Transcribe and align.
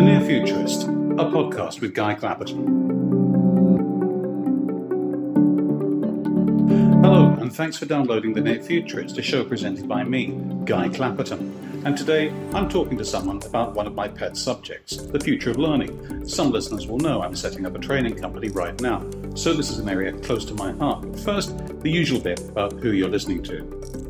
The 0.00 0.06
Near 0.06 0.20
Futurist, 0.22 0.84
a 0.84 1.26
podcast 1.28 1.82
with 1.82 1.92
Guy 1.92 2.14
Clapperton. 2.14 2.64
Hello, 7.04 7.26
and 7.38 7.54
thanks 7.54 7.76
for 7.76 7.84
downloading 7.84 8.32
The 8.32 8.40
Near 8.40 8.62
Futurist, 8.62 9.18
a 9.18 9.22
show 9.22 9.44
presented 9.44 9.86
by 9.86 10.04
me, 10.04 10.28
Guy 10.64 10.88
Clapperton. 10.88 11.84
And 11.84 11.98
today 11.98 12.30
I'm 12.54 12.70
talking 12.70 12.96
to 12.96 13.04
someone 13.04 13.42
about 13.44 13.74
one 13.74 13.86
of 13.86 13.94
my 13.94 14.08
pet 14.08 14.38
subjects, 14.38 14.96
the 14.96 15.20
future 15.20 15.50
of 15.50 15.58
learning. 15.58 16.26
Some 16.26 16.50
listeners 16.50 16.86
will 16.86 16.96
know 16.96 17.20
I'm 17.20 17.36
setting 17.36 17.66
up 17.66 17.74
a 17.74 17.78
training 17.78 18.16
company 18.16 18.48
right 18.48 18.80
now, 18.80 19.04
so 19.34 19.52
this 19.52 19.68
is 19.68 19.80
an 19.80 19.88
area 19.90 20.14
close 20.14 20.46
to 20.46 20.54
my 20.54 20.72
heart. 20.72 21.02
But 21.02 21.20
first, 21.20 21.58
the 21.82 21.90
usual 21.90 22.20
bit 22.20 22.40
about 22.40 22.72
who 22.72 22.92
you're 22.92 23.10
listening 23.10 23.42
to. 23.42 24.09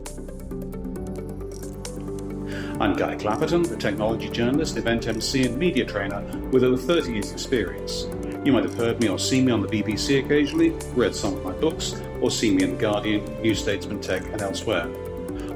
I'm 2.80 2.94
Guy 2.94 3.14
Clapperton, 3.14 3.70
a 3.70 3.76
technology 3.76 4.30
journalist, 4.30 4.78
event 4.78 5.06
MC, 5.06 5.44
and 5.44 5.58
media 5.58 5.84
trainer 5.84 6.22
with 6.50 6.64
over 6.64 6.78
30 6.78 7.12
years' 7.12 7.30
experience. 7.30 8.06
You 8.42 8.52
might 8.52 8.64
have 8.64 8.72
heard 8.72 8.98
me 9.02 9.10
or 9.10 9.18
seen 9.18 9.44
me 9.44 9.52
on 9.52 9.60
the 9.60 9.68
BBC 9.68 10.24
occasionally, 10.24 10.70
read 10.94 11.14
some 11.14 11.34
of 11.34 11.44
my 11.44 11.52
books, 11.52 12.00
or 12.22 12.30
seen 12.30 12.56
me 12.56 12.62
in 12.62 12.70
The 12.70 12.76
Guardian, 12.80 13.42
New 13.42 13.54
Statesman 13.54 14.00
Tech, 14.00 14.22
and 14.32 14.40
elsewhere. 14.40 14.88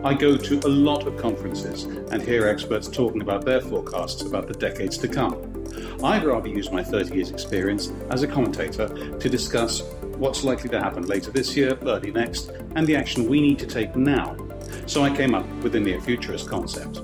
I 0.05 0.13
go 0.13 0.37
to 0.37 0.61
a 0.67 0.69
lot 0.69 1.07
of 1.07 1.17
conferences 1.17 1.85
and 1.85 2.21
hear 2.21 2.47
experts 2.47 2.89
talking 2.89 3.23
about 3.23 3.47
their 3.47 3.63
forecasts 3.63 4.21
about 4.21 4.47
the 4.47 4.53
decades 4.53 4.99
to 4.99 5.09
come. 5.09 5.65
I'd 6.05 6.25
rather 6.25 6.49
use 6.49 6.71
my 6.71 6.85
30 6.85 7.15
years' 7.15 7.31
experience 7.31 7.91
as 8.11 8.23
a 8.23 8.29
commentator 8.29 8.87
to 9.19 9.29
discuss 9.31 9.81
what's 10.19 10.45
likely 10.45 10.69
to 10.69 10.79
happen 10.79 11.07
later 11.07 11.31
this 11.31 11.57
year, 11.57 11.79
early 11.87 12.11
next, 12.11 12.51
and 12.75 12.87
the 12.87 12.97
action 12.97 13.31
we 13.31 13.41
need 13.41 13.59
to 13.61 13.67
take 13.67 13.97
now. 13.97 14.37
So 14.85 15.03
I 15.03 15.17
came 15.17 15.35
up 15.35 15.49
with 15.63 15.73
the 15.73 15.81
near 15.81 16.03
futurist 16.03 16.51
concept. 16.51 17.01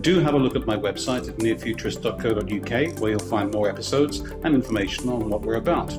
Do 0.00 0.20
have 0.20 0.34
a 0.34 0.38
look 0.38 0.56
at 0.56 0.66
my 0.66 0.76
website 0.76 1.28
at 1.28 1.36
nearfuturist.co.uk 1.36 3.00
where 3.00 3.10
you'll 3.10 3.20
find 3.20 3.52
more 3.52 3.68
episodes 3.68 4.20
and 4.20 4.54
information 4.54 5.08
on 5.08 5.28
what 5.28 5.42
we're 5.42 5.56
about. 5.56 5.92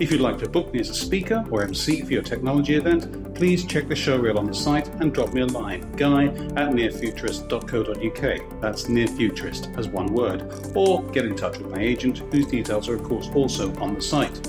If 0.00 0.10
you'd 0.10 0.20
like 0.20 0.38
to 0.38 0.48
book 0.48 0.72
me 0.72 0.80
as 0.80 0.88
a 0.90 0.94
speaker 0.94 1.44
or 1.50 1.62
MC 1.62 2.02
for 2.02 2.12
your 2.12 2.22
technology 2.22 2.76
event, 2.76 3.34
please 3.34 3.64
check 3.66 3.88
the 3.88 3.96
show 3.96 4.16
reel 4.16 4.38
on 4.38 4.46
the 4.46 4.54
site 4.54 4.88
and 5.00 5.12
drop 5.12 5.34
me 5.34 5.42
a 5.42 5.46
line, 5.46 5.92
guy 5.92 6.26
at 6.26 6.70
nearfuturist.co.uk. 6.70 8.60
That's 8.60 8.84
nearfuturist 8.84 9.76
as 9.76 9.88
one 9.88 10.14
word. 10.14 10.72
Or 10.74 11.02
get 11.10 11.26
in 11.26 11.36
touch 11.36 11.58
with 11.58 11.70
my 11.70 11.80
agent, 11.80 12.18
whose 12.32 12.46
details 12.46 12.88
are, 12.88 12.94
of 12.94 13.02
course, 13.02 13.28
also 13.34 13.74
on 13.76 13.94
the 13.94 14.02
site. 14.02 14.46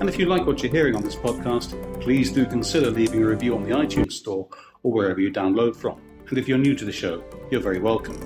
And 0.00 0.08
if 0.08 0.18
you 0.18 0.26
like 0.26 0.46
what 0.46 0.62
you're 0.62 0.72
hearing 0.72 0.94
on 0.96 1.02
this 1.02 1.16
podcast, 1.16 2.00
please 2.00 2.32
do 2.32 2.46
consider 2.46 2.90
leaving 2.90 3.22
a 3.22 3.26
review 3.26 3.54
on 3.54 3.64
the 3.64 3.70
iTunes 3.70 4.12
Store 4.12 4.48
or 4.82 4.92
wherever 4.92 5.20
you 5.20 5.30
download 5.30 5.76
from. 5.76 6.00
And 6.30 6.38
if 6.38 6.46
you're 6.46 6.58
new 6.58 6.76
to 6.76 6.84
the 6.84 6.92
show, 6.92 7.24
you're 7.50 7.60
very 7.60 7.80
welcome. 7.80 8.24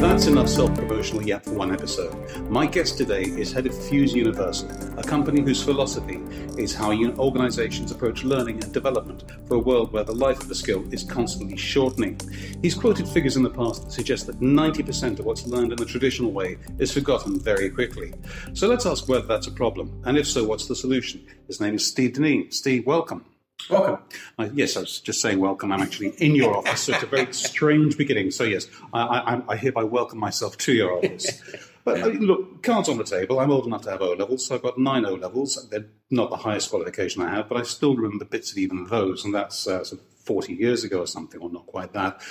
That's 0.00 0.26
enough 0.26 0.48
self 0.48 0.74
promotional 0.74 1.22
yet 1.22 1.44
for 1.44 1.52
one 1.52 1.72
episode. 1.72 2.12
My 2.50 2.66
guest 2.66 2.98
today 2.98 3.22
is 3.22 3.52
head 3.52 3.66
of 3.66 3.88
Fuse 3.88 4.12
Universal, 4.12 4.98
a 4.98 5.04
company 5.04 5.42
whose 5.42 5.62
philosophy 5.62 6.20
is 6.58 6.74
how 6.74 6.92
organizations 6.92 7.92
approach 7.92 8.24
learning 8.24 8.64
and 8.64 8.72
development 8.72 9.26
for 9.46 9.54
a 9.54 9.60
world 9.60 9.92
where 9.92 10.02
the 10.02 10.12
life 10.12 10.42
of 10.42 10.50
a 10.50 10.56
skill 10.56 10.84
is 10.92 11.04
constantly 11.04 11.56
shortening. 11.56 12.20
He's 12.62 12.74
quoted 12.74 13.06
figures 13.06 13.36
in 13.36 13.44
the 13.44 13.50
past 13.50 13.84
that 13.84 13.92
suggest 13.92 14.26
that 14.26 14.40
90% 14.40 15.20
of 15.20 15.24
what's 15.24 15.46
learned 15.46 15.70
in 15.70 15.78
the 15.78 15.86
traditional 15.86 16.32
way 16.32 16.58
is 16.80 16.90
forgotten 16.90 17.38
very 17.38 17.70
quickly. 17.70 18.12
So 18.54 18.66
let's 18.66 18.86
ask 18.86 19.08
whether 19.08 19.26
that's 19.26 19.46
a 19.46 19.52
problem, 19.52 20.02
and 20.04 20.18
if 20.18 20.26
so, 20.26 20.42
what's 20.42 20.66
the 20.66 20.74
solution? 20.74 21.24
His 21.46 21.60
name 21.60 21.76
is 21.76 21.86
Steve 21.86 22.14
Dineen. 22.14 22.50
Steve, 22.50 22.86
welcome. 22.86 23.24
Welcome. 23.70 23.98
Uh, 24.38 24.48
yes, 24.52 24.76
I 24.76 24.80
was 24.80 25.00
just 25.00 25.20
saying 25.20 25.40
welcome. 25.40 25.72
I'm 25.72 25.80
actually 25.80 26.08
in 26.18 26.34
your 26.34 26.56
office, 26.58 26.82
so 26.82 26.92
it's 26.92 27.02
a 27.02 27.06
very 27.06 27.32
strange 27.32 27.96
beginning. 27.96 28.30
So, 28.30 28.44
yes, 28.44 28.66
I, 28.92 29.02
I, 29.02 29.42
I 29.48 29.56
hereby 29.56 29.84
welcome 29.84 30.18
myself 30.18 30.58
to 30.58 30.72
your 30.72 30.98
office. 30.98 31.42
But 31.84 32.02
uh, 32.02 32.06
look, 32.06 32.62
cards 32.62 32.88
on 32.88 32.96
the 32.98 33.04
table. 33.04 33.40
I'm 33.40 33.50
old 33.50 33.66
enough 33.66 33.82
to 33.82 33.90
have 33.90 34.00
O 34.00 34.12
levels, 34.12 34.46
so 34.46 34.54
I've 34.54 34.62
got 34.62 34.78
nine 34.78 35.04
O 35.04 35.14
levels. 35.14 35.68
They're 35.70 35.86
not 36.10 36.30
the 36.30 36.36
highest 36.36 36.70
qualification 36.70 37.22
I 37.22 37.34
have, 37.34 37.48
but 37.48 37.58
I 37.58 37.62
still 37.62 37.94
remember 37.94 38.24
bits 38.24 38.52
of 38.52 38.58
even 38.58 38.86
those, 38.86 39.24
and 39.24 39.34
that's 39.34 39.66
uh, 39.66 39.84
sort 39.84 40.00
of 40.00 40.06
40 40.24 40.54
years 40.54 40.84
ago 40.84 41.00
or 41.00 41.06
something, 41.06 41.40
or 41.40 41.50
not 41.50 41.66
quite 41.66 41.92
that. 41.92 42.22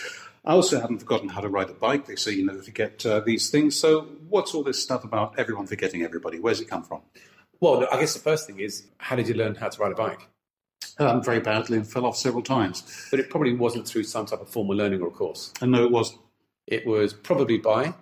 I 0.46 0.54
also 0.54 0.80
haven't 0.82 1.00
forgotten 1.00 1.30
how 1.30 1.42
to 1.42 1.50
ride 1.50 1.70
a 1.70 1.74
bike. 1.74 2.08
They 2.08 2.16
say 2.16 2.32
you 2.32 2.46
never 2.46 2.62
forget 2.62 3.06
uh, 3.06 3.20
these 3.22 3.50
things. 3.50 3.76
So, 3.76 4.08
what's 4.28 4.54
all 4.54 4.64
this 4.64 4.82
stuff 4.82 5.04
about 5.04 5.38
everyone 5.38 5.68
forgetting 5.68 6.04
everybody? 6.04 6.40
Where's 6.40 6.60
it 6.60 6.68
come 6.68 6.84
from? 6.84 7.02
Well, 7.60 7.88
I 7.92 8.00
guess 8.00 8.14
the 8.14 8.20
first 8.20 8.48
thing 8.48 8.60
is 8.60 8.88
how 8.98 9.16
did 9.16 9.28
you 9.28 9.36
learn 9.36 9.56
how 9.56 9.70
to 9.70 9.82
ride 9.82 9.92
a 9.92 9.96
bike? 9.96 10.28
Um, 11.00 11.24
very 11.24 11.40
badly 11.40 11.78
and 11.78 11.88
fell 11.88 12.06
off 12.06 12.18
several 12.18 12.44
times. 12.44 13.08
But 13.12 13.20
it 13.20 13.30
probably 13.30 13.54
wasn't 13.54 13.88
through 13.88 14.04
some 14.04 14.26
type 14.26 14.42
of 14.42 14.50
formal 14.50 14.76
learning 14.76 15.02
or 15.02 15.12
course. 15.12 15.54
And 15.62 15.72
no, 15.72 15.84
it 15.84 15.92
wasn't. 15.92 16.20
It 16.66 16.86
was 16.86 17.14
probably 17.14 17.58
by 17.58 17.94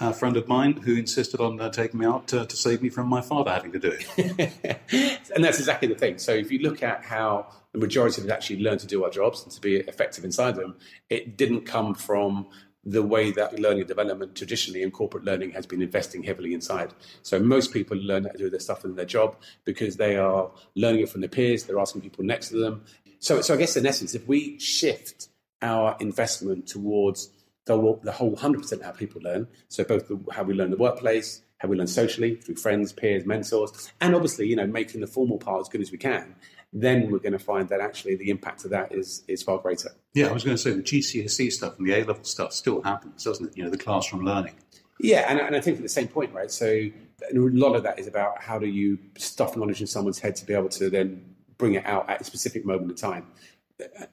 a 0.00 0.12
friend 0.12 0.36
of 0.36 0.48
mine 0.48 0.72
who 0.72 0.96
insisted 0.96 1.40
on 1.40 1.60
uh, 1.60 1.70
taking 1.70 2.00
me 2.00 2.06
out 2.06 2.26
to, 2.28 2.44
to, 2.44 2.56
save 2.56 2.82
me 2.82 2.88
from 2.88 3.08
my 3.08 3.20
father 3.20 3.50
having 3.50 3.72
to 3.72 3.78
do 3.78 3.92
it. 3.96 5.20
and 5.34 5.44
that's 5.44 5.58
exactly 5.58 5.86
the 5.86 5.94
thing. 5.94 6.18
So 6.18 6.32
if 6.32 6.50
you 6.50 6.58
look 6.58 6.82
at 6.82 7.04
how 7.04 7.46
the 7.72 7.78
majority 7.78 8.20
of 8.20 8.26
us 8.26 8.32
actually 8.32 8.60
learn 8.60 8.78
to 8.78 8.86
do 8.86 9.04
our 9.04 9.10
jobs 9.10 9.44
and 9.44 9.52
to 9.52 9.60
be 9.60 9.76
effective 9.76 10.24
inside 10.24 10.56
them, 10.56 10.76
it 11.10 11.36
didn't 11.36 11.62
come 11.62 11.94
from 11.94 12.48
the 12.86 13.02
way 13.02 13.30
that 13.32 13.58
learning 13.58 13.80
and 13.80 13.88
development 13.88 14.34
traditionally 14.34 14.82
in 14.82 14.90
corporate 14.90 15.24
learning 15.24 15.50
has 15.52 15.66
been 15.66 15.82
investing 15.82 16.22
heavily 16.22 16.52
inside. 16.52 16.92
So 17.22 17.38
most 17.38 17.72
people 17.72 17.96
learn 17.96 18.24
how 18.24 18.30
to 18.30 18.38
do 18.38 18.50
their 18.50 18.60
stuff 18.60 18.84
in 18.84 18.94
their 18.96 19.04
job 19.04 19.36
because 19.64 19.96
they 19.96 20.16
are 20.16 20.50
learning 20.74 21.02
it 21.02 21.08
from 21.08 21.20
their 21.22 21.30
peers, 21.30 21.64
they're 21.64 21.78
asking 21.78 22.02
people 22.02 22.24
next 22.24 22.48
to 22.50 22.56
them. 22.56 22.84
So, 23.20 23.40
so 23.40 23.54
I 23.54 23.56
guess 23.56 23.76
in 23.76 23.86
essence, 23.86 24.14
if 24.14 24.28
we 24.28 24.58
shift 24.58 25.28
our 25.62 25.96
investment 25.98 26.66
towards 26.66 27.30
the, 27.64 27.98
the 28.02 28.12
whole 28.12 28.36
100% 28.36 28.82
how 28.82 28.90
people 28.90 29.22
learn, 29.22 29.48
so 29.68 29.82
both 29.84 30.08
the, 30.08 30.20
how 30.32 30.42
we 30.42 30.52
learn 30.52 30.70
the 30.70 30.76
workplace, 30.76 31.40
how 31.58 31.68
we 31.68 31.76
learn 31.78 31.86
socially 31.86 32.34
through 32.34 32.56
friends, 32.56 32.92
peers, 32.92 33.24
mentors, 33.24 33.90
and 34.02 34.14
obviously, 34.14 34.46
you 34.46 34.56
know, 34.56 34.66
making 34.66 35.00
the 35.00 35.06
formal 35.06 35.38
part 35.38 35.62
as 35.62 35.68
good 35.68 35.80
as 35.80 35.90
we 35.90 35.96
can, 35.96 36.34
then 36.74 37.10
we're 37.10 37.20
going 37.20 37.32
to 37.32 37.38
find 37.38 37.68
that 37.68 37.80
actually 37.80 38.16
the 38.16 38.30
impact 38.30 38.64
of 38.64 38.70
that 38.72 38.92
is 38.92 39.22
is 39.28 39.42
far 39.42 39.58
greater. 39.58 39.90
Yeah, 40.12 40.26
I 40.26 40.32
was 40.32 40.42
going 40.42 40.56
to 40.56 40.62
say 40.62 40.72
the 40.72 40.82
GCSE 40.82 41.52
stuff 41.52 41.78
and 41.78 41.86
the 41.86 41.94
A 41.94 42.04
level 42.04 42.24
stuff 42.24 42.52
still 42.52 42.82
happens, 42.82 43.22
doesn't 43.24 43.46
it? 43.46 43.56
You 43.56 43.64
know, 43.64 43.70
the 43.70 43.78
classroom 43.78 44.24
learning. 44.24 44.54
Yeah, 45.00 45.26
and, 45.28 45.40
and 45.40 45.56
I 45.56 45.60
think 45.60 45.76
at 45.78 45.82
the 45.82 45.88
same 45.88 46.08
point, 46.08 46.32
right? 46.32 46.50
So 46.50 46.66
a 46.66 46.90
lot 47.32 47.74
of 47.74 47.82
that 47.84 47.98
is 47.98 48.06
about 48.06 48.42
how 48.42 48.58
do 48.58 48.66
you 48.66 48.98
stuff 49.16 49.56
knowledge 49.56 49.80
in 49.80 49.86
someone's 49.86 50.18
head 50.18 50.36
to 50.36 50.46
be 50.46 50.54
able 50.54 50.68
to 50.70 50.90
then 50.90 51.34
bring 51.58 51.74
it 51.74 51.86
out 51.86 52.10
at 52.10 52.20
a 52.20 52.24
specific 52.24 52.64
moment 52.64 52.90
in 52.90 52.96
time. 52.96 53.26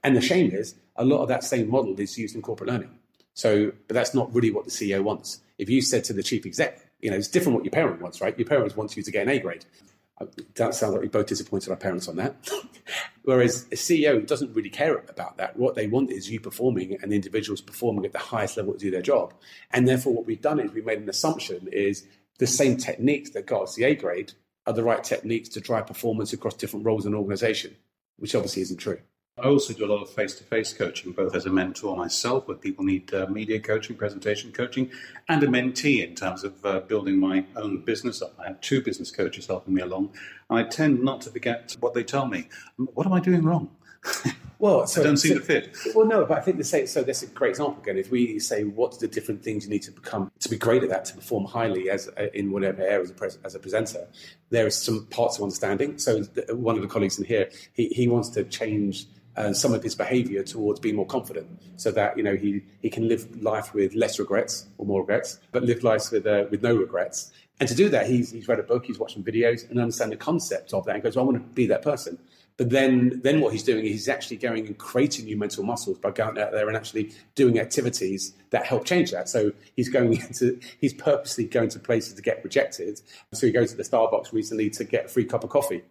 And 0.04 0.16
the 0.16 0.22
shame 0.22 0.52
is 0.52 0.76
a 0.96 1.06
lot 1.06 1.22
of 1.22 1.28
that 1.28 1.44
same 1.44 1.70
model 1.70 2.00
is 2.00 2.18
used 2.18 2.36
in 2.36 2.42
corporate 2.42 2.70
learning. 2.70 2.92
So, 3.34 3.72
but 3.88 3.94
that's 3.94 4.14
not 4.14 4.34
really 4.34 4.52
what 4.52 4.66
the 4.66 4.72
CEO 4.72 5.02
wants. 5.04 5.42
If 5.58 5.70
you 5.70 5.82
said 5.82 6.04
to 6.06 6.14
the 6.14 6.24
chief 6.24 6.46
exec, 6.46 6.86
you 7.00 7.10
know, 7.10 7.18
it's 7.18 7.28
different 7.28 7.56
what 7.56 7.66
your 7.66 7.72
parent 7.72 8.02
wants, 8.02 8.22
right? 8.22 8.38
Your 8.38 8.48
parents 8.48 8.76
want 8.76 8.96
you 8.96 9.04
to 9.04 9.12
get 9.12 9.24
an 9.24 9.30
A 9.30 9.40
grade. 9.40 9.66
That 10.56 10.76
sounds 10.76 10.94
like 10.94 11.02
we 11.02 11.08
both 11.08 11.28
disappointed 11.28 11.70
our 11.70 11.76
parents 11.76 12.08
on 12.08 12.16
that. 12.18 12.50
Whereas 13.24 13.66
a 13.72 13.76
CEO 13.76 14.26
doesn't 14.26 14.54
really 14.54 14.70
care 14.70 14.96
about 14.96 15.38
that. 15.38 15.58
What 15.58 15.76
they 15.76 15.88
want 15.88 16.12
is 16.12 16.30
you 16.30 16.40
performing 16.40 16.98
and 17.02 17.12
the 17.12 17.16
individuals 17.16 17.62
performing 17.62 18.06
at 18.06 18.14
the 18.14 18.20
highest 18.20 18.58
level 18.58 18.74
to 18.74 18.80
do 18.80 18.92
their 18.92 19.02
job. 19.02 19.34
And 19.72 19.88
therefore, 19.88 20.14
what 20.14 20.26
we've 20.26 20.42
done 20.42 20.60
is 20.60 20.72
we've 20.72 20.86
made 20.86 21.00
an 21.02 21.10
assumption 21.10 21.68
is 21.72 22.06
the 22.40 22.48
same 22.48 22.78
techniques 22.78 23.32
that 23.32 23.46
got 23.46 23.64
us 23.64 23.76
the 23.76 23.84
A 23.84 23.96
grade 23.96 24.34
are 24.66 24.74
the 24.74 24.84
right 24.84 25.04
techniques 25.04 25.50
to 25.50 25.62
drive 25.62 25.88
performance 25.88 26.34
across 26.34 26.56
different 26.56 26.86
roles 26.86 27.06
in 27.06 27.14
an 27.14 27.20
organization, 27.20 27.76
which 28.18 28.36
obviously 28.36 28.62
isn't 28.64 28.78
true. 28.78 29.00
I 29.42 29.48
also 29.48 29.74
do 29.74 29.86
a 29.86 29.92
lot 29.92 30.04
of 30.04 30.10
face 30.10 30.36
to 30.36 30.44
face 30.44 30.72
coaching, 30.72 31.14
both 31.14 31.36
as 31.36 31.48
a 31.48 31.50
mentor 31.50 31.98
myself, 31.98 32.48
where 32.48 32.58
people 32.58 32.86
need 32.86 33.12
uh, 33.14 33.26
media 33.28 33.60
coaching, 33.60 33.96
presentation 33.96 34.52
coaching, 34.52 34.92
and 35.30 35.42
a 35.42 35.48
mentee 35.48 36.08
in 36.08 36.14
terms 36.14 36.44
of 36.44 36.64
uh, 36.64 36.82
building 36.82 37.20
my 37.20 37.44
own 37.56 37.82
business 37.82 38.22
I 38.40 38.48
have 38.48 38.62
two 38.62 38.82
business 38.82 39.10
coaches 39.10 39.48
helping 39.48 39.74
me 39.74 39.82
along. 39.82 40.12
And 40.50 40.60
I 40.60 40.64
tend 40.64 41.02
not 41.02 41.22
to 41.22 41.32
forget 41.32 41.76
what 41.80 41.94
they 41.96 42.04
tell 42.04 42.28
me. 42.28 42.50
What 42.78 43.08
am 43.08 43.14
I 43.14 43.20
doing 43.20 43.44
wrong? 43.44 43.70
Well, 44.62 44.86
so, 44.86 45.02
I 45.02 45.06
don't 45.06 45.18
seem 45.18 45.34
so, 45.34 45.40
to 45.40 45.44
fit. 45.44 45.76
Well, 45.96 46.06
no, 46.06 46.24
but 46.24 46.38
I 46.38 46.42
think 46.42 46.58
the 46.58 46.64
same. 46.64 46.86
So 46.86 47.02
that's 47.02 47.24
a 47.24 47.26
great 47.26 47.50
example 47.50 47.82
again. 47.82 47.98
If 47.98 48.12
we 48.12 48.38
say 48.38 48.64
what's 48.64 48.98
the 48.98 49.08
different 49.08 49.44
things 49.44 49.64
you 49.64 49.72
need 49.72 49.82
to 49.82 49.92
become 49.92 50.32
to 50.40 50.50
be 50.50 50.56
great 50.56 50.84
at 50.84 50.90
that, 50.90 51.04
to 51.06 51.16
perform 51.16 51.46
highly 51.46 51.90
as 51.90 52.10
uh, 52.10 52.28
in 52.36 52.52
whatever 52.52 52.84
area 52.84 53.02
as 53.02 53.10
a, 53.10 53.14
pres- 53.16 53.40
as 53.44 53.56
a 53.56 53.60
presenter, 53.60 54.08
there 54.52 54.68
are 54.68 54.70
some 54.70 55.08
parts 55.08 55.38
of 55.38 55.42
understanding. 55.42 55.98
So 55.98 56.22
one 56.52 56.76
of 56.76 56.84
the 56.84 56.88
colleagues 56.88 57.18
in 57.18 57.26
here, 57.26 57.50
he, 57.74 57.88
he 57.88 58.08
wants 58.08 58.30
to 58.30 58.44
change 58.44 59.08
uh, 59.38 59.54
some 59.54 59.74
of 59.74 59.84
his 59.84 59.96
behaviour 59.96 60.44
towards 60.44 60.80
being 60.80 60.96
more 60.96 61.06
confident, 61.06 61.48
so 61.78 61.92
that 61.92 62.18
you 62.18 62.24
know 62.24 62.36
he, 62.36 62.62
he 62.82 62.90
can 62.90 63.08
live 63.08 63.42
life 63.42 63.74
with 63.74 63.94
less 63.96 64.20
regrets 64.20 64.68
or 64.78 64.86
more 64.86 65.02
regrets, 65.02 65.40
but 65.52 65.64
live 65.64 65.84
life 65.84 66.12
with 66.12 66.26
uh, 66.28 66.46
with 66.50 66.62
no 66.62 66.76
regrets. 66.76 67.32
And 67.60 67.70
to 67.70 67.76
do 67.76 67.90
that, 67.90 68.08
he's, 68.08 68.32
he's 68.32 68.48
read 68.48 68.58
a 68.58 68.64
book, 68.64 68.86
he's 68.86 68.98
some 68.98 69.24
videos, 69.24 69.70
and 69.70 69.80
understand 69.80 70.12
the 70.12 70.18
concept 70.18 70.74
of 70.74 70.84
that, 70.86 70.96
and 70.96 71.04
goes, 71.04 71.16
well, 71.16 71.26
"I 71.26 71.32
want 71.32 71.38
to 71.38 71.54
be 71.54 71.68
that 71.68 71.82
person." 71.84 72.18
But 72.58 72.70
then, 72.70 73.22
then 73.24 73.42
what 73.42 73.54
he's 73.54 73.64
doing 73.64 73.86
is 73.86 73.92
he's 73.92 74.10
actually 74.10 74.38
going 74.38 74.68
and 74.68 74.78
creating 74.78 75.26
new 75.26 75.38
mental 75.38 75.64
muscles 75.64 75.98
by 75.98 76.12
going 76.12 76.38
out 76.38 76.52
there 76.52 76.68
and 76.68 76.78
actually 76.78 77.12
doing 77.34 77.60
activities 77.60 78.34
that 78.52 78.66
help 78.66 78.86
change 78.86 79.10
that. 79.12 79.30
So 79.30 79.52
he's 79.76 79.90
going 79.90 80.14
into, 80.22 80.60
he's 80.80 80.94
purposely 80.94 81.46
going 81.46 81.70
to 81.70 81.80
places 81.80 82.14
to 82.16 82.22
get 82.22 82.44
rejected. 82.44 83.02
So 83.34 83.48
he 83.48 83.52
goes 83.52 83.72
to 83.72 83.78
the 83.78 83.84
Starbucks 83.84 84.32
recently 84.32 84.70
to 84.72 84.84
get 84.84 85.06
a 85.06 85.08
free 85.08 85.26
cup 85.26 85.44
of 85.44 85.50
coffee 85.50 85.82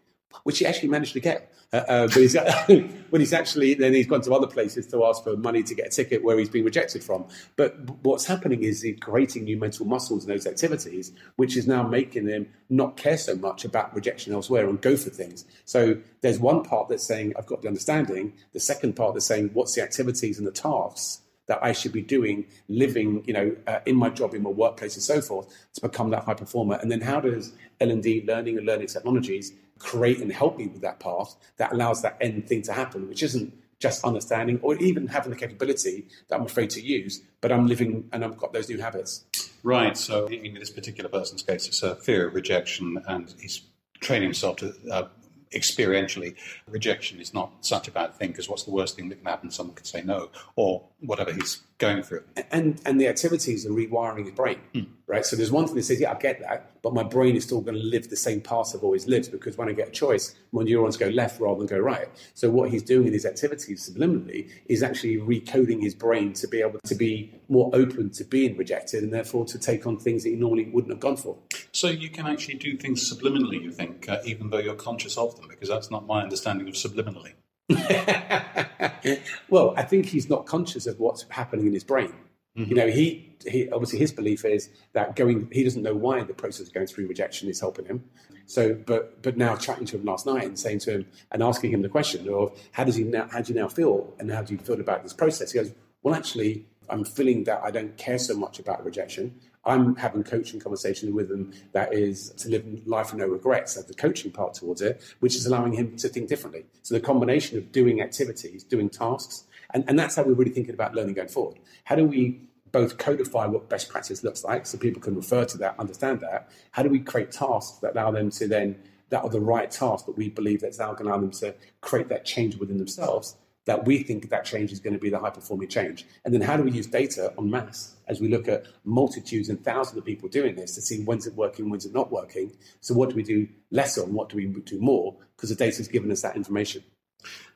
which 0.44 0.58
he 0.58 0.66
actually 0.66 0.88
managed 0.88 1.12
to 1.12 1.20
get. 1.20 1.52
Uh, 1.72 1.76
uh, 1.76 2.06
but 2.08 2.16
he's, 2.16 2.36
when 3.10 3.20
he's 3.20 3.32
actually 3.32 3.74
then 3.74 3.92
he's 3.92 4.06
gone 4.06 4.20
to 4.20 4.32
other 4.34 4.46
places 4.46 4.86
to 4.88 5.04
ask 5.04 5.22
for 5.22 5.36
money 5.36 5.62
to 5.62 5.74
get 5.74 5.86
a 5.86 5.90
ticket 5.90 6.24
where 6.24 6.38
he's 6.38 6.48
been 6.48 6.64
rejected 6.64 7.04
from. 7.04 7.26
But 7.56 7.78
what's 8.02 8.24
happening 8.24 8.62
is 8.62 8.82
he's 8.82 8.98
creating 9.00 9.44
new 9.44 9.56
mental 9.56 9.86
muscles 9.86 10.24
in 10.24 10.30
those 10.30 10.46
activities, 10.46 11.12
which 11.36 11.56
is 11.56 11.66
now 11.66 11.82
making 11.82 12.26
them 12.26 12.48
not 12.68 12.96
care 12.96 13.16
so 13.16 13.36
much 13.36 13.64
about 13.64 13.94
rejection 13.94 14.32
elsewhere 14.32 14.68
and 14.68 14.80
go 14.80 14.96
for 14.96 15.10
things. 15.10 15.44
So 15.64 15.98
there's 16.22 16.38
one 16.38 16.64
part 16.64 16.88
that's 16.88 17.04
saying 17.04 17.34
I've 17.38 17.46
got 17.46 17.62
the 17.62 17.68
understanding. 17.68 18.32
The 18.52 18.60
second 18.60 18.94
part 18.96 19.14
that's 19.14 19.26
saying 19.26 19.50
what's 19.52 19.74
the 19.74 19.82
activities 19.82 20.38
and 20.38 20.46
the 20.46 20.52
tasks 20.52 21.20
that 21.50 21.58
I 21.64 21.72
should 21.72 21.90
be 21.90 22.00
doing, 22.00 22.46
living, 22.68 23.24
you 23.26 23.32
know, 23.32 23.56
uh, 23.66 23.80
in 23.84 23.96
my 23.96 24.08
job, 24.08 24.34
in 24.34 24.42
my 24.42 24.50
workplace, 24.50 24.94
and 24.94 25.02
so 25.02 25.20
forth, 25.20 25.52
to 25.74 25.80
become 25.80 26.10
that 26.10 26.22
high 26.22 26.34
performer. 26.34 26.78
And 26.80 26.92
then 26.92 27.00
how 27.00 27.18
does 27.20 27.52
L 27.80 27.90
and 27.90 28.00
D, 28.00 28.24
learning 28.24 28.56
and 28.56 28.64
learning 28.64 28.86
technologies, 28.86 29.52
create 29.80 30.20
and 30.20 30.32
help 30.32 30.56
me 30.56 30.68
with 30.68 30.82
that 30.82 31.00
path 31.00 31.34
that 31.56 31.72
allows 31.72 32.02
that 32.02 32.16
end 32.20 32.46
thing 32.46 32.62
to 32.62 32.72
happen, 32.72 33.08
which 33.08 33.22
isn't 33.22 33.52
just 33.80 34.04
understanding 34.04 34.60
or 34.62 34.76
even 34.76 35.08
having 35.08 35.30
the 35.30 35.36
capability 35.36 36.06
that 36.28 36.36
I'm 36.36 36.46
afraid 36.46 36.70
to 36.70 36.80
use, 36.80 37.22
but 37.40 37.50
I'm 37.50 37.66
living 37.66 38.08
and 38.12 38.24
I've 38.24 38.36
got 38.36 38.52
those 38.52 38.68
new 38.68 38.78
habits. 38.78 39.24
Right. 39.62 39.96
So 39.96 40.26
in 40.26 40.54
this 40.54 40.70
particular 40.70 41.08
person's 41.10 41.42
case, 41.42 41.66
it's 41.66 41.82
a 41.82 41.96
fear 41.96 42.28
of 42.28 42.34
rejection, 42.34 43.02
and 43.08 43.34
he's 43.40 43.62
training 44.00 44.28
himself 44.28 44.56
to 44.58 44.74
uh, 44.92 45.08
experientially, 45.52 46.36
rejection 46.68 47.20
is 47.20 47.34
not 47.34 47.52
such 47.60 47.88
a 47.88 47.90
bad 47.90 48.14
thing 48.14 48.28
because 48.28 48.48
what's 48.48 48.64
the 48.64 48.70
worst 48.70 48.96
thing 48.96 49.08
that 49.08 49.16
can 49.16 49.26
happen? 49.26 49.50
Someone 49.50 49.74
could 49.74 49.86
say 49.86 50.02
no 50.02 50.30
or 50.56 50.84
whatever 51.00 51.32
he's 51.32 51.62
going 51.78 52.02
through. 52.02 52.22
And 52.50 52.80
and 52.84 53.00
the 53.00 53.08
activities 53.08 53.66
are 53.66 53.70
rewiring 53.70 54.24
his 54.24 54.34
brain, 54.34 54.58
mm. 54.74 54.86
right? 55.06 55.24
So 55.24 55.36
there's 55.36 55.50
one 55.50 55.66
thing 55.66 55.76
that 55.76 55.84
says, 55.84 56.00
yeah, 56.00 56.12
I 56.12 56.14
get 56.14 56.40
that, 56.40 56.82
but 56.82 56.94
my 56.94 57.02
brain 57.02 57.36
is 57.36 57.44
still 57.44 57.60
going 57.60 57.76
to 57.76 57.82
live 57.82 58.10
the 58.10 58.16
same 58.16 58.40
path 58.40 58.72
I've 58.74 58.84
always 58.84 59.06
lived 59.06 59.32
because 59.32 59.56
when 59.56 59.68
I 59.68 59.72
get 59.72 59.88
a 59.88 59.90
choice, 59.92 60.34
my 60.52 60.62
neurons 60.62 60.96
go 60.96 61.08
left 61.08 61.40
rather 61.40 61.58
than 61.58 61.66
go 61.66 61.78
right. 61.78 62.08
So 62.34 62.50
what 62.50 62.70
he's 62.70 62.82
doing 62.82 63.06
in 63.06 63.12
his 63.12 63.26
activities 63.26 63.90
subliminally 63.90 64.50
is 64.66 64.82
actually 64.82 65.16
recoding 65.16 65.82
his 65.82 65.94
brain 65.94 66.32
to 66.34 66.46
be 66.46 66.60
able 66.60 66.80
to 66.84 66.94
be 66.94 67.34
more 67.48 67.70
open 67.72 68.10
to 68.10 68.24
being 68.24 68.56
rejected 68.56 69.02
and 69.02 69.12
therefore 69.12 69.44
to 69.46 69.58
take 69.58 69.86
on 69.86 69.98
things 69.98 70.22
that 70.24 70.30
he 70.30 70.36
normally 70.36 70.66
wouldn't 70.70 70.92
have 70.92 71.00
gone 71.00 71.16
for. 71.16 71.36
So 71.72 71.88
you 71.88 72.10
can 72.10 72.26
actually 72.26 72.54
do 72.54 72.76
things 72.76 73.12
subliminally, 73.12 73.62
you 73.62 73.72
think, 73.72 74.08
uh, 74.08 74.18
even 74.24 74.50
though 74.50 74.58
you're 74.58 74.74
conscious 74.74 75.16
of 75.16 75.36
them, 75.36 75.48
because 75.48 75.68
that's 75.68 75.90
not 75.90 76.06
my 76.06 76.22
understanding 76.22 76.68
of 76.68 76.74
subliminally. 76.74 77.32
well, 79.48 79.74
I 79.76 79.82
think 79.82 80.06
he's 80.06 80.28
not 80.28 80.46
conscious 80.46 80.86
of 80.86 80.98
what's 80.98 81.24
happening 81.28 81.66
in 81.66 81.72
his 81.72 81.84
brain. 81.84 82.12
Mm-hmm. 82.56 82.70
You 82.70 82.76
know, 82.76 82.88
he, 82.88 83.36
he 83.46 83.70
obviously 83.70 83.98
his 83.98 84.12
belief 84.12 84.44
is 84.44 84.70
that 84.92 85.14
going 85.16 85.48
he 85.52 85.62
doesn't 85.62 85.82
know 85.82 85.94
why 85.94 86.22
the 86.24 86.34
process 86.34 86.66
of 86.66 86.74
going 86.74 86.86
through 86.86 87.06
rejection 87.06 87.48
is 87.48 87.60
helping 87.60 87.86
him. 87.86 88.04
So, 88.46 88.74
but 88.74 89.22
but 89.22 89.36
now 89.36 89.54
chatting 89.56 89.86
to 89.86 89.96
him 89.96 90.04
last 90.04 90.26
night 90.26 90.44
and 90.44 90.58
saying 90.58 90.80
to 90.80 90.90
him 90.92 91.06
and 91.30 91.42
asking 91.42 91.70
him 91.72 91.82
the 91.82 91.88
question 91.88 92.28
of 92.28 92.58
how 92.72 92.84
does 92.84 92.96
he 92.96 93.04
now 93.04 93.28
how 93.30 93.40
do 93.40 93.52
you 93.52 93.60
now 93.60 93.68
feel 93.68 94.12
and 94.18 94.30
how 94.30 94.42
do 94.42 94.52
you 94.52 94.58
feel 94.58 94.80
about 94.80 95.04
this 95.04 95.12
process? 95.12 95.52
He 95.52 95.60
goes, 95.60 95.72
well, 96.02 96.14
actually, 96.14 96.66
I'm 96.88 97.04
feeling 97.04 97.44
that 97.44 97.60
I 97.62 97.70
don't 97.70 97.96
care 97.96 98.18
so 98.18 98.34
much 98.36 98.58
about 98.58 98.84
rejection. 98.84 99.40
I'm 99.64 99.94
having 99.96 100.24
coaching 100.24 100.58
conversations 100.58 101.12
with 101.12 101.28
them 101.28 101.52
that 101.72 101.92
is 101.92 102.30
to 102.30 102.48
live 102.48 102.64
life 102.86 103.12
with 103.12 103.20
no 103.20 103.26
regrets. 103.26 103.74
That's 103.74 103.86
the 103.86 103.94
coaching 103.94 104.32
part 104.32 104.54
towards 104.54 104.80
it, 104.80 105.02
which 105.20 105.36
is 105.36 105.46
allowing 105.46 105.74
him 105.74 105.96
to 105.96 106.08
think 106.08 106.28
differently. 106.28 106.64
So 106.82 106.94
the 106.94 107.00
combination 107.00 107.58
of 107.58 107.70
doing 107.70 108.00
activities, 108.00 108.64
doing 108.64 108.88
tasks, 108.88 109.44
and, 109.74 109.84
and 109.86 109.98
that's 109.98 110.16
how 110.16 110.22
we're 110.22 110.32
really 110.34 110.50
thinking 110.50 110.74
about 110.74 110.94
learning 110.94 111.14
going 111.14 111.28
forward. 111.28 111.58
How 111.84 111.96
do 111.96 112.06
we 112.06 112.40
both 112.72 112.98
codify 112.98 113.46
what 113.46 113.68
best 113.68 113.88
practice 113.88 114.24
looks 114.24 114.44
like 114.44 114.66
so 114.66 114.78
people 114.78 115.02
can 115.02 115.14
refer 115.14 115.44
to 115.44 115.58
that, 115.58 115.78
understand 115.78 116.20
that? 116.20 116.50
How 116.70 116.82
do 116.82 116.88
we 116.88 117.00
create 117.00 117.30
tasks 117.30 117.78
that 117.78 117.92
allow 117.92 118.10
them 118.12 118.30
to 118.30 118.48
then, 118.48 118.76
that 119.10 119.22
are 119.22 119.28
the 119.28 119.40
right 119.40 119.70
tasks 119.70 120.06
that 120.06 120.16
we 120.16 120.30
believe 120.30 120.60
that's 120.60 120.78
now 120.78 120.92
going 120.92 121.04
to 121.04 121.10
allow 121.10 121.20
them 121.20 121.32
to 121.32 121.54
create 121.80 122.08
that 122.08 122.24
change 122.24 122.56
within 122.56 122.78
themselves 122.78 123.36
that 123.66 123.84
we 123.84 124.02
think 124.02 124.30
that 124.30 124.44
change 124.44 124.72
is 124.72 124.80
going 124.80 124.94
to 124.94 124.98
be 124.98 125.10
the 125.10 125.18
high 125.18 125.30
performing 125.30 125.68
change. 125.68 126.06
And 126.24 126.32
then 126.32 126.40
how 126.40 126.56
do 126.56 126.62
we 126.62 126.70
use 126.70 126.86
data 126.86 127.32
on 127.36 127.50
mass 127.50 127.96
as 128.08 128.20
we 128.20 128.28
look 128.28 128.48
at 128.48 128.66
multitudes 128.84 129.48
and 129.48 129.62
thousands 129.62 129.98
of 129.98 130.04
people 130.04 130.28
doing 130.28 130.56
this 130.56 130.74
to 130.74 130.80
see 130.80 131.02
when's 131.04 131.26
it 131.26 131.34
working, 131.34 131.68
when's 131.68 131.84
it 131.84 131.92
not 131.92 132.10
working? 132.10 132.52
So 132.80 132.94
what 132.94 133.10
do 133.10 133.16
we 133.16 133.22
do 133.22 133.48
less 133.70 133.98
on? 133.98 134.12
What 134.12 134.28
do 134.28 134.36
we 134.36 134.46
do 134.46 134.80
more? 134.80 135.16
Because 135.36 135.50
the 135.50 135.56
data 135.56 135.76
has 135.78 135.88
given 135.88 136.10
us 136.10 136.22
that 136.22 136.36
information. 136.36 136.82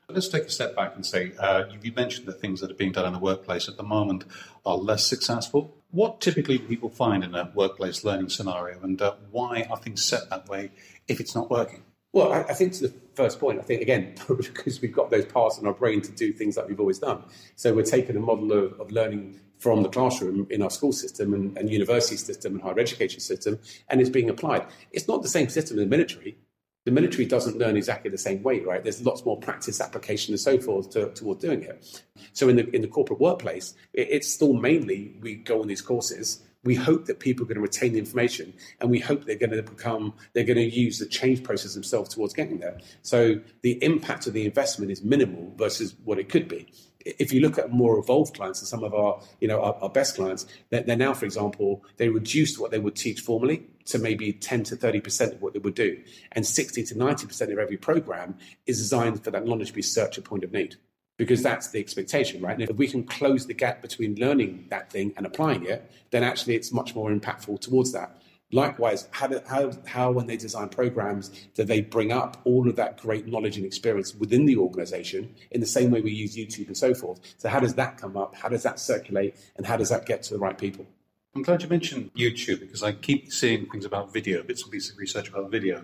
Let's 0.08 0.28
take 0.28 0.44
a 0.44 0.50
step 0.50 0.76
back 0.76 0.94
and 0.94 1.04
say 1.04 1.32
uh, 1.38 1.64
you 1.82 1.90
mentioned 1.92 2.26
the 2.26 2.32
things 2.32 2.60
that 2.60 2.70
are 2.70 2.74
being 2.74 2.92
done 2.92 3.06
in 3.06 3.14
the 3.14 3.18
workplace 3.18 3.68
at 3.68 3.78
the 3.78 3.82
moment 3.82 4.24
are 4.66 4.76
less 4.76 5.06
successful. 5.06 5.74
What 5.90 6.20
typically 6.20 6.58
do 6.58 6.66
people 6.66 6.90
find 6.90 7.24
in 7.24 7.34
a 7.34 7.50
workplace 7.54 8.04
learning 8.04 8.28
scenario, 8.28 8.80
and 8.82 9.00
uh, 9.00 9.14
why 9.30 9.66
are 9.70 9.78
things 9.78 10.04
set 10.04 10.28
that 10.28 10.46
way 10.48 10.72
if 11.08 11.20
it's 11.20 11.34
not 11.34 11.50
working? 11.50 11.84
Well, 12.12 12.32
I, 12.32 12.40
I, 12.40 12.52
think 12.52 12.74
to 12.74 12.88
the 12.88 12.94
first 13.14 13.40
point, 13.40 13.58
I 13.58 13.62
think 13.62 13.82
again 13.82 14.14
because 14.28 14.80
we've 14.80 14.92
got 14.92 15.10
those 15.10 15.26
parts 15.26 15.58
in 15.58 15.66
our 15.66 15.72
brain 15.72 16.00
to 16.02 16.12
do 16.12 16.32
things 16.32 16.54
that 16.54 16.68
we've 16.68 16.80
always 16.80 16.98
done. 16.98 17.24
So 17.56 17.74
we're 17.74 17.82
taking 17.82 18.16
a 18.16 18.20
model 18.20 18.52
of, 18.52 18.78
of 18.80 18.90
learning 18.90 19.40
from 19.58 19.82
the 19.82 19.88
classroom 19.88 20.46
in 20.50 20.62
our 20.62 20.70
school 20.70 20.92
system 20.92 21.32
and, 21.32 21.56
and, 21.56 21.70
university 21.70 22.16
system 22.16 22.54
and 22.54 22.62
higher 22.62 22.78
education 22.78 23.20
system, 23.20 23.58
and 23.88 24.00
it's 24.00 24.10
being 24.10 24.28
applied. 24.28 24.66
It's 24.92 25.08
not 25.08 25.22
the 25.22 25.28
same 25.28 25.48
system 25.48 25.78
in 25.78 25.88
the 25.88 25.96
military. 25.96 26.36
The 26.84 26.90
military 26.90 27.24
doesn't 27.24 27.56
learn 27.56 27.76
exactly 27.76 28.10
the 28.10 28.18
same 28.18 28.42
way, 28.42 28.60
right? 28.60 28.82
There's 28.82 29.00
lots 29.06 29.24
more 29.24 29.38
practice, 29.38 29.80
application, 29.80 30.34
and 30.34 30.40
so 30.40 30.60
forth 30.60 30.90
to, 30.90 31.08
toward 31.14 31.38
doing 31.38 31.62
it. 31.62 32.02
So 32.34 32.48
in 32.48 32.56
the 32.56 32.68
in 32.76 32.82
the 32.82 32.88
corporate 32.88 33.20
workplace, 33.20 33.74
it, 33.94 34.08
it's 34.10 34.30
still 34.30 34.52
mainly 34.52 35.16
we 35.20 35.36
go 35.36 35.62
on 35.62 35.68
these 35.68 35.80
courses 35.80 36.42
we 36.64 36.74
hope 36.74 37.06
that 37.06 37.20
people 37.20 37.44
are 37.44 37.48
going 37.48 37.56
to 37.56 37.60
retain 37.60 37.92
the 37.92 37.98
information 37.98 38.52
and 38.80 38.90
we 38.90 38.98
hope 38.98 39.24
they're 39.24 39.36
going 39.36 39.50
to 39.50 39.62
become 39.62 40.14
they're 40.32 40.44
going 40.44 40.56
to 40.56 40.68
use 40.68 40.98
the 40.98 41.06
change 41.06 41.42
process 41.42 41.74
themselves 41.74 42.14
towards 42.14 42.34
getting 42.34 42.58
there. 42.58 42.78
So 43.02 43.40
the 43.62 43.82
impact 43.84 44.26
of 44.26 44.32
the 44.32 44.46
investment 44.46 44.90
is 44.90 45.02
minimal 45.02 45.52
versus 45.56 45.94
what 46.04 46.18
it 46.18 46.28
could 46.28 46.48
be. 46.48 46.66
If 47.04 47.34
you 47.34 47.40
look 47.40 47.58
at 47.58 47.70
more 47.70 47.98
evolved 47.98 48.34
clients 48.34 48.60
and 48.60 48.68
some 48.68 48.82
of 48.82 48.94
our 48.94 49.20
you 49.40 49.48
know 49.48 49.60
our, 49.60 49.74
our 49.82 49.90
best 49.90 50.16
clients 50.16 50.46
they're, 50.70 50.82
they're, 50.82 50.96
now 50.96 51.12
for 51.12 51.26
example 51.26 51.84
they 51.98 52.08
reduced 52.08 52.58
what 52.58 52.70
they 52.70 52.78
would 52.78 52.96
teach 52.96 53.20
formally 53.20 53.66
to 53.86 53.98
maybe 53.98 54.32
10 54.32 54.64
to 54.64 54.76
30% 54.76 55.34
of 55.34 55.42
what 55.42 55.52
they 55.52 55.58
would 55.58 55.74
do. 55.74 56.02
And 56.32 56.46
60 56.46 56.84
to 56.84 56.94
90% 56.94 57.52
of 57.52 57.58
every 57.58 57.76
program 57.76 58.34
is 58.66 58.78
designed 58.78 59.22
for 59.22 59.30
that 59.30 59.44
knowledge 59.44 59.68
to 59.68 59.74
be 59.74 59.82
search 59.82 60.16
at 60.16 60.24
point 60.24 60.42
of 60.42 60.52
need 60.52 60.76
because 61.16 61.42
that's 61.42 61.68
the 61.68 61.78
expectation, 61.78 62.42
right? 62.42 62.58
And 62.58 62.68
if 62.68 62.76
we 62.76 62.88
can 62.88 63.04
close 63.04 63.46
the 63.46 63.54
gap 63.54 63.82
between 63.82 64.16
learning 64.16 64.66
that 64.70 64.90
thing 64.90 65.12
and 65.16 65.26
applying 65.26 65.64
it, 65.64 65.90
then 66.10 66.24
actually 66.24 66.56
it's 66.56 66.72
much 66.72 66.94
more 66.94 67.10
impactful 67.10 67.60
towards 67.60 67.92
that. 67.92 68.20
Likewise, 68.52 69.08
how, 69.10 69.26
do, 69.26 69.40
how, 69.46 69.72
how 69.86 70.12
when 70.12 70.26
they 70.26 70.36
design 70.36 70.68
programs 70.68 71.30
do 71.54 71.64
they 71.64 71.80
bring 71.80 72.12
up 72.12 72.40
all 72.44 72.68
of 72.68 72.76
that 72.76 73.00
great 73.00 73.26
knowledge 73.26 73.56
and 73.56 73.66
experience 73.66 74.14
within 74.14 74.46
the 74.46 74.56
organization 74.56 75.34
in 75.50 75.60
the 75.60 75.66
same 75.66 75.90
way 75.90 76.00
we 76.00 76.12
use 76.12 76.36
YouTube 76.36 76.68
and 76.68 76.76
so 76.76 76.94
forth? 76.94 77.20
So, 77.38 77.48
how 77.48 77.58
does 77.58 77.74
that 77.74 77.96
come 77.96 78.16
up? 78.16 78.34
How 78.36 78.48
does 78.48 78.62
that 78.62 78.78
circulate? 78.78 79.34
And 79.56 79.66
how 79.66 79.76
does 79.76 79.88
that 79.88 80.06
get 80.06 80.22
to 80.24 80.34
the 80.34 80.38
right 80.38 80.56
people? 80.56 80.86
I'm 81.34 81.42
glad 81.42 81.64
you 81.64 81.68
mentioned 81.68 82.12
YouTube 82.14 82.60
because 82.60 82.84
I 82.84 82.92
keep 82.92 83.32
seeing 83.32 83.66
things 83.66 83.84
about 83.84 84.12
video, 84.12 84.44
bits 84.44 84.62
and 84.62 84.70
pieces 84.70 84.92
of 84.92 84.98
research 84.98 85.28
about 85.28 85.50
video 85.50 85.82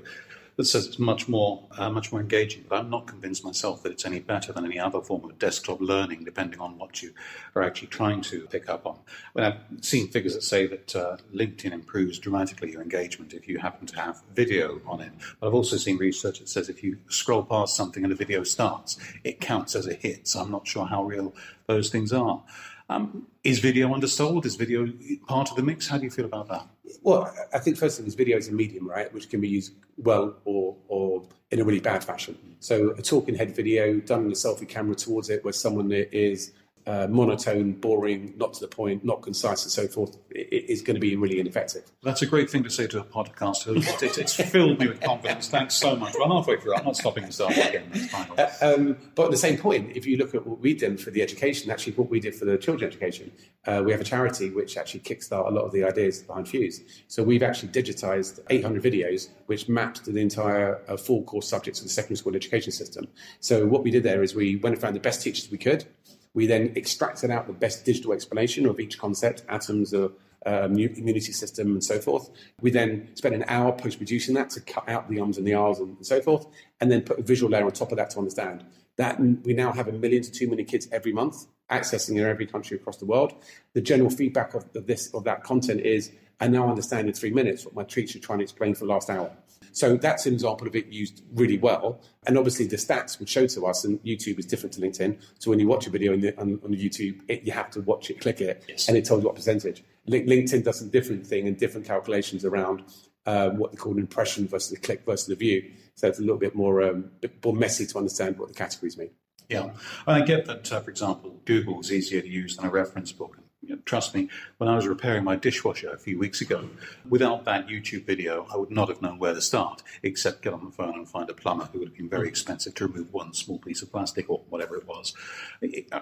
that 0.60 0.66
says 0.66 0.86
it's 0.86 0.98
much 0.98 1.26
more 1.26 1.66
uh, 1.78 1.88
much 1.88 2.12
more 2.12 2.20
engaging. 2.20 2.66
But 2.68 2.80
I'm 2.80 2.90
not 2.90 3.06
convinced 3.06 3.42
myself 3.42 3.82
that 3.82 3.92
it's 3.92 4.04
any 4.04 4.20
better 4.20 4.52
than 4.52 4.66
any 4.66 4.78
other 4.78 5.00
form 5.00 5.24
of 5.24 5.38
desktop 5.38 5.80
learning, 5.80 6.24
depending 6.24 6.60
on 6.60 6.76
what 6.76 7.02
you 7.02 7.14
are 7.54 7.62
actually 7.62 7.88
trying 7.88 8.20
to 8.22 8.46
pick 8.48 8.68
up 8.68 8.84
on. 8.84 8.98
When 9.32 9.46
I've 9.46 9.60
seen 9.80 10.08
figures 10.08 10.34
that 10.34 10.42
say 10.42 10.66
that 10.66 10.94
uh, 10.94 11.16
LinkedIn 11.34 11.72
improves 11.72 12.18
dramatically 12.18 12.72
your 12.72 12.82
engagement 12.82 13.32
if 13.32 13.48
you 13.48 13.58
happen 13.58 13.86
to 13.86 13.96
have 13.96 14.20
video 14.34 14.82
on 14.86 15.00
it. 15.00 15.12
But 15.40 15.46
I've 15.46 15.54
also 15.54 15.78
seen 15.78 15.96
research 15.96 16.40
that 16.40 16.50
says 16.50 16.68
if 16.68 16.84
you 16.84 16.98
scroll 17.08 17.42
past 17.42 17.74
something 17.74 18.04
and 18.04 18.12
a 18.12 18.16
video 18.16 18.44
starts, 18.44 18.98
it 19.24 19.40
counts 19.40 19.74
as 19.74 19.86
a 19.86 19.94
hit. 19.94 20.28
So 20.28 20.40
I'm 20.40 20.50
not 20.50 20.68
sure 20.68 20.84
how 20.84 21.04
real 21.04 21.34
those 21.68 21.88
things 21.88 22.12
are. 22.12 22.42
Um, 22.90 23.28
is 23.44 23.60
video 23.60 23.94
undersold? 23.94 24.44
Is 24.44 24.56
video 24.56 24.92
part 25.28 25.48
of 25.48 25.56
the 25.56 25.62
mix? 25.62 25.86
How 25.86 25.96
do 25.96 26.04
you 26.04 26.10
feel 26.10 26.24
about 26.24 26.48
that? 26.48 26.66
Well, 27.02 27.32
I 27.54 27.60
think 27.60 27.76
first 27.76 27.96
thing 27.96 28.06
is 28.06 28.16
video 28.16 28.36
is 28.36 28.48
a 28.48 28.52
medium, 28.52 28.88
right, 28.88 29.12
which 29.14 29.30
can 29.30 29.40
be 29.40 29.48
used 29.48 29.74
well 29.96 30.36
or 30.44 30.76
or 30.88 31.22
in 31.52 31.60
a 31.60 31.64
really 31.64 31.78
bad 31.78 32.02
fashion. 32.02 32.36
So 32.58 32.90
a 32.98 33.02
talking 33.02 33.36
head 33.36 33.54
video 33.54 34.00
done 34.00 34.24
with 34.24 34.32
a 34.32 34.36
selfie 34.36 34.68
camera 34.68 34.96
towards 34.96 35.30
it, 35.30 35.44
where 35.44 35.52
someone 35.52 35.92
is 35.92 36.52
uh, 36.90 37.06
monotone, 37.06 37.72
boring, 37.74 38.34
not 38.36 38.52
to 38.52 38.60
the 38.60 38.66
point, 38.66 39.04
not 39.04 39.22
concise, 39.22 39.62
and 39.62 39.70
so 39.70 39.86
forth, 39.86 40.16
is 40.30 40.82
going 40.82 40.96
to 40.96 41.00
be 41.00 41.14
really 41.14 41.38
ineffective. 41.38 41.84
That's 42.02 42.22
a 42.22 42.26
great 42.26 42.50
thing 42.50 42.64
to 42.64 42.70
say 42.70 42.88
to 42.88 42.98
a 42.98 43.04
podcast. 43.04 43.68
It's, 44.02 44.18
it's 44.18 44.34
filled 44.34 44.80
me 44.80 44.88
with 44.88 45.00
confidence. 45.00 45.46
Thanks 45.46 45.74
so 45.74 45.94
much. 45.94 46.14
We're 46.18 46.26
halfway 46.26 46.56
through. 46.56 46.74
I'm 46.74 46.84
not 46.84 46.96
stopping 46.96 47.24
myself 47.24 47.56
again. 47.56 47.92
Uh, 48.36 48.48
um, 48.60 48.96
but 49.14 49.26
at 49.26 49.30
the 49.30 49.36
same 49.36 49.56
point, 49.56 49.96
if 49.96 50.04
you 50.04 50.16
look 50.16 50.34
at 50.34 50.44
what 50.44 50.58
we 50.58 50.74
did 50.74 51.00
for 51.00 51.12
the 51.12 51.22
education, 51.22 51.70
actually 51.70 51.92
what 51.92 52.10
we 52.10 52.18
did 52.18 52.34
for 52.34 52.44
the 52.44 52.58
children's 52.58 52.92
education, 52.92 53.30
uh, 53.66 53.82
we 53.84 53.92
have 53.92 54.00
a 54.00 54.04
charity 54.04 54.50
which 54.50 54.76
actually 54.76 55.00
kickstart 55.00 55.46
a 55.46 55.50
lot 55.50 55.62
of 55.62 55.72
the 55.72 55.84
ideas 55.84 56.22
behind 56.22 56.48
Fuse. 56.48 56.80
So 57.06 57.22
we've 57.22 57.44
actually 57.44 57.68
digitized 57.68 58.40
800 58.50 58.82
videos 58.82 59.28
which 59.46 59.68
mapped 59.68 60.04
the 60.04 60.18
entire 60.18 60.80
uh, 60.88 60.96
full 60.96 61.22
course 61.22 61.48
subjects 61.48 61.80
of 61.80 61.86
the 61.86 61.90
secondary 61.90 62.16
school 62.16 62.34
education 62.34 62.72
system. 62.72 63.06
So 63.38 63.66
what 63.66 63.84
we 63.84 63.92
did 63.92 64.02
there 64.02 64.22
is 64.24 64.34
we 64.34 64.56
went 64.56 64.74
and 64.74 64.82
found 64.82 64.96
the 64.96 65.00
best 65.00 65.22
teachers 65.22 65.50
we 65.50 65.58
could 65.58 65.84
we 66.34 66.46
then 66.46 66.72
extracted 66.76 67.30
out 67.30 67.46
the 67.46 67.52
best 67.52 67.84
digital 67.84 68.12
explanation 68.12 68.66
of 68.66 68.78
each 68.80 68.98
concept, 68.98 69.42
atoms, 69.48 69.92
or, 69.92 70.12
um, 70.46 70.72
immunity 70.78 71.32
system, 71.32 71.72
and 71.72 71.84
so 71.84 71.98
forth. 71.98 72.30
We 72.60 72.70
then 72.70 73.08
spent 73.14 73.34
an 73.34 73.44
hour 73.48 73.72
post 73.72 73.98
producing 73.98 74.34
that 74.36 74.50
to 74.50 74.60
cut 74.60 74.88
out 74.88 75.08
the 75.08 75.20
ums 75.20 75.38
and 75.38 75.46
the 75.46 75.54
ahs 75.54 75.80
and, 75.80 75.96
and 75.96 76.06
so 76.06 76.20
forth, 76.22 76.46
and 76.80 76.90
then 76.90 77.02
put 77.02 77.18
a 77.18 77.22
visual 77.22 77.50
layer 77.50 77.64
on 77.64 77.72
top 77.72 77.92
of 77.92 77.98
that 77.98 78.10
to 78.10 78.18
understand. 78.18 78.64
That 78.96 79.20
we 79.20 79.54
now 79.54 79.72
have 79.72 79.88
a 79.88 79.92
million 79.92 80.22
to 80.22 80.30
two 80.30 80.48
million 80.48 80.66
kids 80.66 80.88
every 80.92 81.12
month 81.12 81.46
accessing 81.70 82.16
in 82.16 82.24
every 82.24 82.46
country 82.46 82.76
across 82.76 82.96
the 82.96 83.06
world. 83.06 83.32
The 83.74 83.80
general 83.80 84.10
feedback 84.10 84.54
of, 84.54 84.64
of 84.74 84.86
this 84.86 85.12
of 85.14 85.24
that 85.24 85.42
content 85.44 85.80
is, 85.80 86.10
I 86.40 86.48
now 86.48 86.68
understand 86.68 87.08
in 87.08 87.14
three 87.14 87.30
minutes 87.30 87.64
what 87.64 87.74
my 87.74 87.84
teacher 87.84 88.18
trying 88.18 88.38
to 88.38 88.44
explain 88.44 88.74
for 88.74 88.86
the 88.86 88.92
last 88.92 89.10
hour. 89.10 89.30
So 89.72 89.96
that's 89.96 90.26
an 90.26 90.34
example 90.34 90.66
of 90.66 90.76
it 90.76 90.86
used 90.88 91.22
really 91.34 91.58
well. 91.58 92.00
And 92.26 92.36
obviously, 92.36 92.66
the 92.66 92.76
stats 92.76 93.18
would 93.18 93.28
show 93.28 93.46
to 93.46 93.66
us, 93.66 93.84
and 93.84 94.02
YouTube 94.02 94.38
is 94.38 94.46
different 94.46 94.72
to 94.74 94.80
LinkedIn. 94.80 95.20
So 95.38 95.50
when 95.50 95.58
you 95.58 95.66
watch 95.66 95.86
a 95.86 95.90
video 95.90 96.12
on, 96.12 96.20
the, 96.20 96.38
on, 96.38 96.60
on 96.64 96.74
YouTube, 96.74 97.20
it, 97.28 97.42
you 97.42 97.52
have 97.52 97.70
to 97.70 97.80
watch 97.80 98.10
it, 98.10 98.20
click 98.20 98.40
it, 98.40 98.64
yes. 98.68 98.88
and 98.88 98.96
it 98.96 99.04
tells 99.04 99.22
you 99.22 99.26
what 99.26 99.36
percentage. 99.36 99.82
LinkedIn 100.08 100.64
does 100.64 100.82
a 100.82 100.86
different 100.86 101.26
thing 101.26 101.46
and 101.46 101.56
different 101.56 101.86
calculations 101.86 102.44
around 102.44 102.82
uh, 103.26 103.50
what 103.50 103.70
they 103.70 103.76
call 103.76 103.92
an 103.92 103.98
impression 103.98 104.48
versus 104.48 104.72
a 104.72 104.80
click 104.80 105.04
versus 105.04 105.28
a 105.28 105.36
view. 105.36 105.70
So 105.94 106.08
it's 106.08 106.18
a 106.18 106.22
little 106.22 106.38
bit 106.38 106.54
more, 106.54 106.82
um, 106.82 107.10
bit 107.20 107.44
more 107.44 107.54
messy 107.54 107.86
to 107.86 107.98
understand 107.98 108.38
what 108.38 108.48
the 108.48 108.54
categories 108.54 108.96
mean. 108.96 109.10
Yeah, 109.48 109.64
and 110.06 110.22
I 110.22 110.24
get 110.24 110.46
that, 110.46 110.70
uh, 110.70 110.80
for 110.80 110.90
example, 110.90 111.40
Google 111.44 111.80
is 111.80 111.92
easier 111.92 112.20
to 112.20 112.28
use 112.28 112.56
than 112.56 112.66
a 112.66 112.70
reference 112.70 113.10
book. 113.12 113.38
Trust 113.84 114.14
me, 114.14 114.28
when 114.58 114.68
I 114.68 114.76
was 114.76 114.86
repairing 114.86 115.24
my 115.24 115.36
dishwasher 115.36 115.90
a 115.90 115.98
few 115.98 116.18
weeks 116.18 116.40
ago, 116.40 116.68
without 117.08 117.44
that 117.44 117.68
YouTube 117.68 118.04
video, 118.04 118.46
I 118.52 118.56
would 118.56 118.70
not 118.70 118.88
have 118.88 119.02
known 119.02 119.18
where 119.18 119.34
to 119.34 119.40
start, 119.40 119.82
except 120.02 120.42
get 120.42 120.52
on 120.52 120.64
the 120.64 120.70
phone 120.70 120.94
and 120.94 121.08
find 121.08 121.28
a 121.30 121.34
plumber 121.34 121.68
who 121.72 121.80
would 121.80 121.88
have 121.88 121.96
been 121.96 122.08
very 122.08 122.26
hmm. 122.26 122.30
expensive 122.30 122.74
to 122.76 122.86
remove 122.86 123.12
one 123.12 123.32
small 123.34 123.58
piece 123.58 123.82
of 123.82 123.90
plastic 123.90 124.28
or 124.28 124.42
whatever 124.48 124.76
it 124.76 124.86
was. 124.86 125.14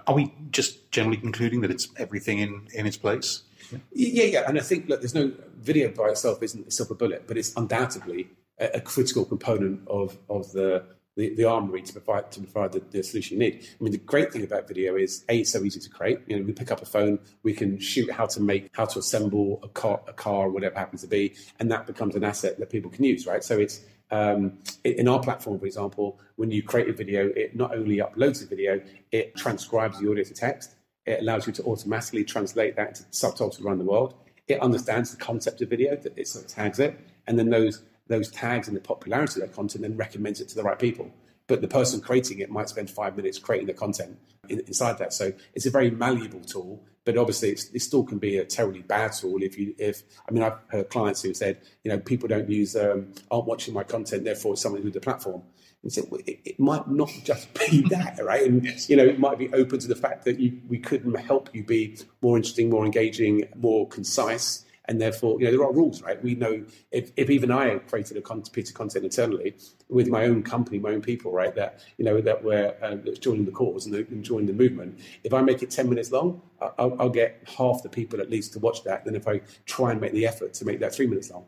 Are 0.07 0.15
we 0.15 0.35
just 0.51 0.91
generally 0.91 1.19
concluding 1.19 1.61
that 1.63 1.71
it's 1.71 1.89
everything 1.97 2.39
in, 2.39 2.69
in 2.75 2.87
its 2.87 2.97
place? 2.97 3.43
Yeah. 3.71 3.79
yeah, 3.93 4.25
yeah, 4.25 4.49
and 4.49 4.59
I 4.59 4.63
think 4.63 4.89
look, 4.89 5.01
there's 5.01 5.15
no 5.15 5.33
video 5.57 5.91
by 5.91 6.09
itself 6.09 6.43
isn't 6.43 6.69
a 6.69 6.71
silver 6.71 6.95
bullet, 6.95 7.25
but 7.27 7.37
it's 7.37 7.55
undoubtedly 7.57 8.29
a, 8.59 8.77
a 8.77 8.81
critical 8.81 9.25
component 9.25 9.87
of 9.89 10.17
of 10.29 10.53
the 10.53 10.85
the, 11.19 11.35
the 11.35 11.45
armory 11.45 11.83
to 11.83 11.93
provide 11.93 12.31
to 12.31 12.41
provide 12.41 12.73
the, 12.73 12.81
the, 12.93 13.03
solution 13.03 13.41
you 13.41 13.51
need. 13.51 13.67
I 13.79 13.83
mean, 13.83 13.91
the 13.91 13.99
great 13.99 14.33
thing 14.33 14.45
about 14.45 14.69
video 14.69 14.95
is 14.95 15.25
a 15.29 15.41
it's 15.41 15.51
so 15.51 15.65
easy 15.65 15.81
to 15.81 15.91
create. 15.91 16.21
You 16.29 16.39
know, 16.39 16.47
we 16.47 16.53
pick 16.53 16.71
up 16.71 16.81
a 16.81 16.87
phone, 16.87 17.19
we 17.43 17.53
can 17.53 17.81
shoot 17.81 18.09
how 18.13 18.27
to 18.27 18.41
make, 18.41 18.71
how 18.73 18.85
to 18.87 19.01
assemble 19.01 19.59
a 19.65 19.69
car, 19.69 20.01
a 20.07 20.13
car, 20.13 20.47
or 20.47 20.51
whatever 20.51 20.79
happens 20.79 21.01
to 21.01 21.09
be, 21.09 21.35
and 21.59 21.73
that 21.73 21.89
becomes 21.89 22.15
an 22.15 22.23
asset 22.23 22.61
that 22.61 22.71
people 22.71 22.89
can 22.89 23.05
use, 23.05 23.27
right? 23.27 23.43
So 23.43 23.59
it's 23.59 23.81
um, 24.13 24.59
in 24.85 25.09
our 25.09 25.19
platform, 25.21 25.59
for 25.59 25.67
example, 25.67 26.21
when 26.37 26.53
you 26.53 26.63
create 26.63 26.89
a 26.89 26.93
video, 26.93 27.31
it 27.35 27.57
not 27.57 27.75
only 27.75 27.97
uploads 27.97 28.41
the 28.41 28.47
video, 28.47 28.81
it 29.11 29.35
transcribes 29.35 29.99
the 29.99 30.09
audio 30.09 30.23
to 30.23 30.35
text. 30.35 30.77
It 31.05 31.21
allows 31.21 31.49
you 31.49 31.53
to 31.55 31.65
automatically 31.65 32.23
translate 32.23 32.77
that 32.77 32.89
into 32.91 33.05
subtitles 33.11 33.61
around 33.61 33.79
the 33.79 33.85
world. 33.85 34.15
It 34.47 34.61
understands 34.61 35.11
the 35.11 35.17
concept 35.17 35.63
of 35.63 35.69
video, 35.69 35.97
that 35.97 36.17
it 36.17 36.29
sort 36.29 36.45
of 36.45 36.51
tags 36.51 36.79
it, 36.79 36.97
and 37.27 37.37
then 37.37 37.51
those 37.51 37.83
those 38.09 38.31
tags 38.31 38.69
and 38.69 38.77
the 38.77 38.81
popularity 38.81 39.41
of 39.41 39.49
that 39.49 39.55
content 39.55 39.85
and 39.85 39.99
recommends 39.99 40.41
it 40.41 40.49
to 40.49 40.55
the 40.55 40.63
right 40.63 40.79
people. 40.79 41.13
But 41.47 41.63
the 41.63 41.69
person 41.69 42.01
creating 42.01 42.41
it 42.41 42.51
might 42.51 42.69
spend 42.69 42.91
five 42.91 43.17
minutes 43.17 43.39
creating 43.39 43.69
the 43.69 43.75
content 43.75 44.19
in, 44.49 44.61
inside 44.61 44.99
that. 44.99 45.13
So 45.13 45.33
it's 45.55 45.67
a 45.67 45.71
very 45.71 45.91
malleable 45.91 46.41
tool, 46.41 46.85
but 47.05 47.17
obviously 47.17 47.51
it 47.51 47.81
still 47.81 48.05
can 48.05 48.19
be 48.19 48.37
a 48.37 48.45
terribly 48.45 48.83
bad 48.83 49.13
tool 49.13 49.43
if 49.43 49.59
you 49.59 49.75
if 49.79 50.03
I 50.29 50.33
mean 50.33 50.43
I've 50.43 50.59
heard 50.69 50.91
clients 50.91 51.23
who 51.23 51.33
said 51.33 51.59
you 51.83 51.91
know 51.91 51.99
people 51.99 52.29
don't 52.29 52.51
use 52.51 52.77
um, 52.77 53.15
aren't 53.31 53.47
watching 53.47 53.73
my 53.73 53.83
content 53.83 54.25
therefore 54.25 54.53
it's 54.53 54.63
something 54.63 54.85
with 54.85 54.95
the 54.95 55.01
platform. 55.01 55.43
And 55.83 55.93
said 55.93 56.05
well, 56.11 56.21
it, 56.27 56.41
it, 56.45 56.61
might 56.61 56.89
not 56.89 57.09
just 57.25 57.55
be 57.55 57.83
that, 57.89 58.19
right? 58.23 58.45
And 58.45 58.65
yes. 58.65 58.91
you 58.91 58.97
know 58.97 59.05
it 59.05 59.19
might 59.19 59.39
be 59.39 59.49
open 59.55 59.79
to 59.79 59.89
the 59.89 59.95
fact 59.95 60.25
that 60.25 60.39
you, 60.39 60.61
we 60.69 60.79
couldn't 60.79 61.15
help 61.15 61.49
you 61.55 61.65
be 61.65 61.97
more 62.21 62.37
interesting, 62.37 62.69
more 62.69 62.85
engaging, 62.85 63.49
more 63.57 63.89
concise 63.89 64.65
and 64.89 65.01
therefore, 65.01 65.39
you 65.39 65.45
know, 65.45 65.51
there 65.53 65.63
are 65.65 65.73
rules, 65.73 66.03
right? 66.03 66.23
We 66.23 66.35
know 66.35 66.65
if, 66.91 67.13
if 67.17 67.29
even 67.31 67.51
I 67.51 67.77
created 67.79 68.17
a 68.17 68.23
con- 68.23 68.43
piece 68.43 68.71
of 68.71 68.75
content 68.75 69.05
internally 69.05 69.55
with 69.89 70.09
my 70.09 70.25
own 70.25 70.43
company, 70.43 70.79
my 70.79 70.91
own 70.91 71.03
people, 71.03 71.31
right, 71.31 71.55
that, 71.55 71.85
you 71.99 72.05
know, 72.05 72.21
that 72.23 72.43
were 72.43 72.75
uh, 72.83 72.97
joining 73.21 73.45
the 73.45 73.53
cause 73.53 73.87
and, 73.87 73.95
and 73.95 74.25
joining 74.25 74.47
the 74.47 74.53
movement, 74.55 74.99
if 75.25 75.35
I 75.35 75.43
make 75.43 75.63
it 75.63 75.71
10 75.71 75.89
minutes 75.89 76.11
long, 76.11 76.41
I'll, 76.61 76.97
I'll 76.99 77.11
get 77.11 77.43
half 77.57 77.83
the 77.83 77.89
people 77.89 78.21
at 78.21 78.31
least 78.31 78.55
to 78.55 78.59
watch 78.59 78.83
that 78.85 79.05
than 79.05 79.15
if 79.15 79.29
I 79.29 79.43
try 79.67 79.93
and 79.93 80.01
make 80.01 80.13
the 80.13 80.27
effort 80.27 80.55
to 80.55 80.65
make 80.65 80.81
that 80.81 80.95
three 80.95 81.07
minutes 81.07 81.31
long. 81.31 81.45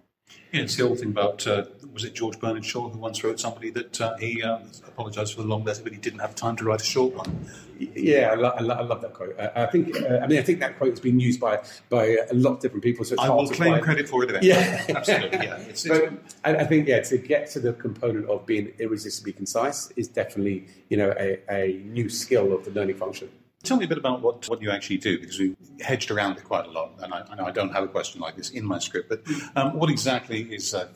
Yeah, 0.52 0.62
it's 0.62 0.76
the 0.76 0.82
old 0.82 0.98
thing 0.98 1.10
about 1.10 1.46
uh, 1.46 1.64
was 1.92 2.04
it 2.04 2.14
George 2.14 2.38
Bernard 2.40 2.64
Shaw 2.64 2.88
who 2.88 2.98
once 2.98 3.22
wrote 3.22 3.38
somebody 3.38 3.70
that 3.70 4.00
uh, 4.00 4.16
he 4.16 4.42
uh, 4.42 4.58
apologised 4.86 5.34
for 5.34 5.42
the 5.42 5.48
long 5.48 5.64
letter, 5.64 5.82
but 5.82 5.92
he 5.92 5.98
didn't 5.98 6.20
have 6.20 6.34
time 6.34 6.56
to 6.56 6.64
write 6.64 6.80
a 6.80 6.84
short 6.84 7.14
one. 7.14 7.46
Yeah, 7.78 8.30
I, 8.32 8.34
lo- 8.34 8.52
I, 8.56 8.60
lo- 8.60 8.74
I 8.74 8.82
love 8.82 9.00
that 9.02 9.14
quote. 9.14 9.38
Uh, 9.38 9.50
I 9.54 9.66
think 9.66 9.96
uh, 9.96 10.18
I 10.18 10.26
mean 10.26 10.38
I 10.38 10.42
think 10.42 10.60
that 10.60 10.76
quote 10.76 10.90
has 10.90 11.00
been 11.00 11.20
used 11.20 11.40
by 11.40 11.62
by 11.88 12.18
a 12.30 12.34
lot 12.34 12.54
of 12.54 12.60
different 12.60 12.82
people. 12.82 13.04
So 13.04 13.16
I 13.18 13.28
will 13.30 13.48
claim 13.48 13.80
credit 13.80 14.08
for 14.08 14.24
it 14.24 14.30
eventually. 14.30 14.50
Yeah, 14.50 14.84
absolutely. 14.96 15.38
Yeah, 15.38 15.56
it's, 15.68 15.86
it's... 15.86 16.34
I, 16.44 16.56
I, 16.56 16.64
think 16.64 16.88
yeah 16.88 17.00
to 17.00 17.18
get 17.18 17.50
to 17.52 17.60
the 17.60 17.72
component 17.72 18.28
of 18.28 18.44
being 18.44 18.72
irresistibly 18.78 19.32
concise 19.32 19.90
is 19.92 20.08
definitely 20.08 20.66
you 20.88 20.96
know 20.96 21.14
a, 21.18 21.40
a 21.48 21.82
new 21.84 22.08
skill 22.08 22.52
of 22.52 22.64
the 22.64 22.70
learning 22.72 22.96
function. 22.96 23.30
Tell 23.62 23.76
me 23.76 23.84
a 23.84 23.88
bit 23.88 23.98
about 23.98 24.22
what, 24.22 24.48
what 24.48 24.62
you 24.62 24.70
actually 24.70 24.96
do, 24.96 25.18
because 25.20 25.38
we 25.38 25.54
hedged 25.80 26.10
around 26.10 26.38
it 26.38 26.44
quite 26.44 26.66
a 26.66 26.70
lot, 26.70 26.94
and 27.02 27.12
I, 27.12 27.24
I 27.30 27.34
know 27.34 27.44
I 27.44 27.50
don't 27.50 27.72
have 27.72 27.84
a 27.84 27.88
question 27.88 28.20
like 28.20 28.36
this 28.36 28.50
in 28.50 28.64
my 28.64 28.78
script, 28.78 29.08
but 29.10 29.22
um, 29.54 29.78
what 29.78 29.90
exactly 29.90 30.42
is 30.42 30.72
uh, 30.72 30.88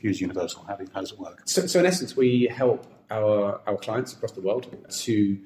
Fuse 0.00 0.20
Universal? 0.20 0.64
How, 0.64 0.74
do, 0.74 0.86
how, 0.92 1.00
does 1.00 1.12
it 1.12 1.18
work? 1.18 1.42
So, 1.44 1.66
so, 1.66 1.78
in 1.78 1.86
essence, 1.86 2.16
we 2.16 2.48
help 2.50 2.86
our, 3.10 3.60
our 3.66 3.76
clients 3.76 4.12
across 4.12 4.32
the 4.32 4.40
world 4.40 4.66
to 4.90 5.38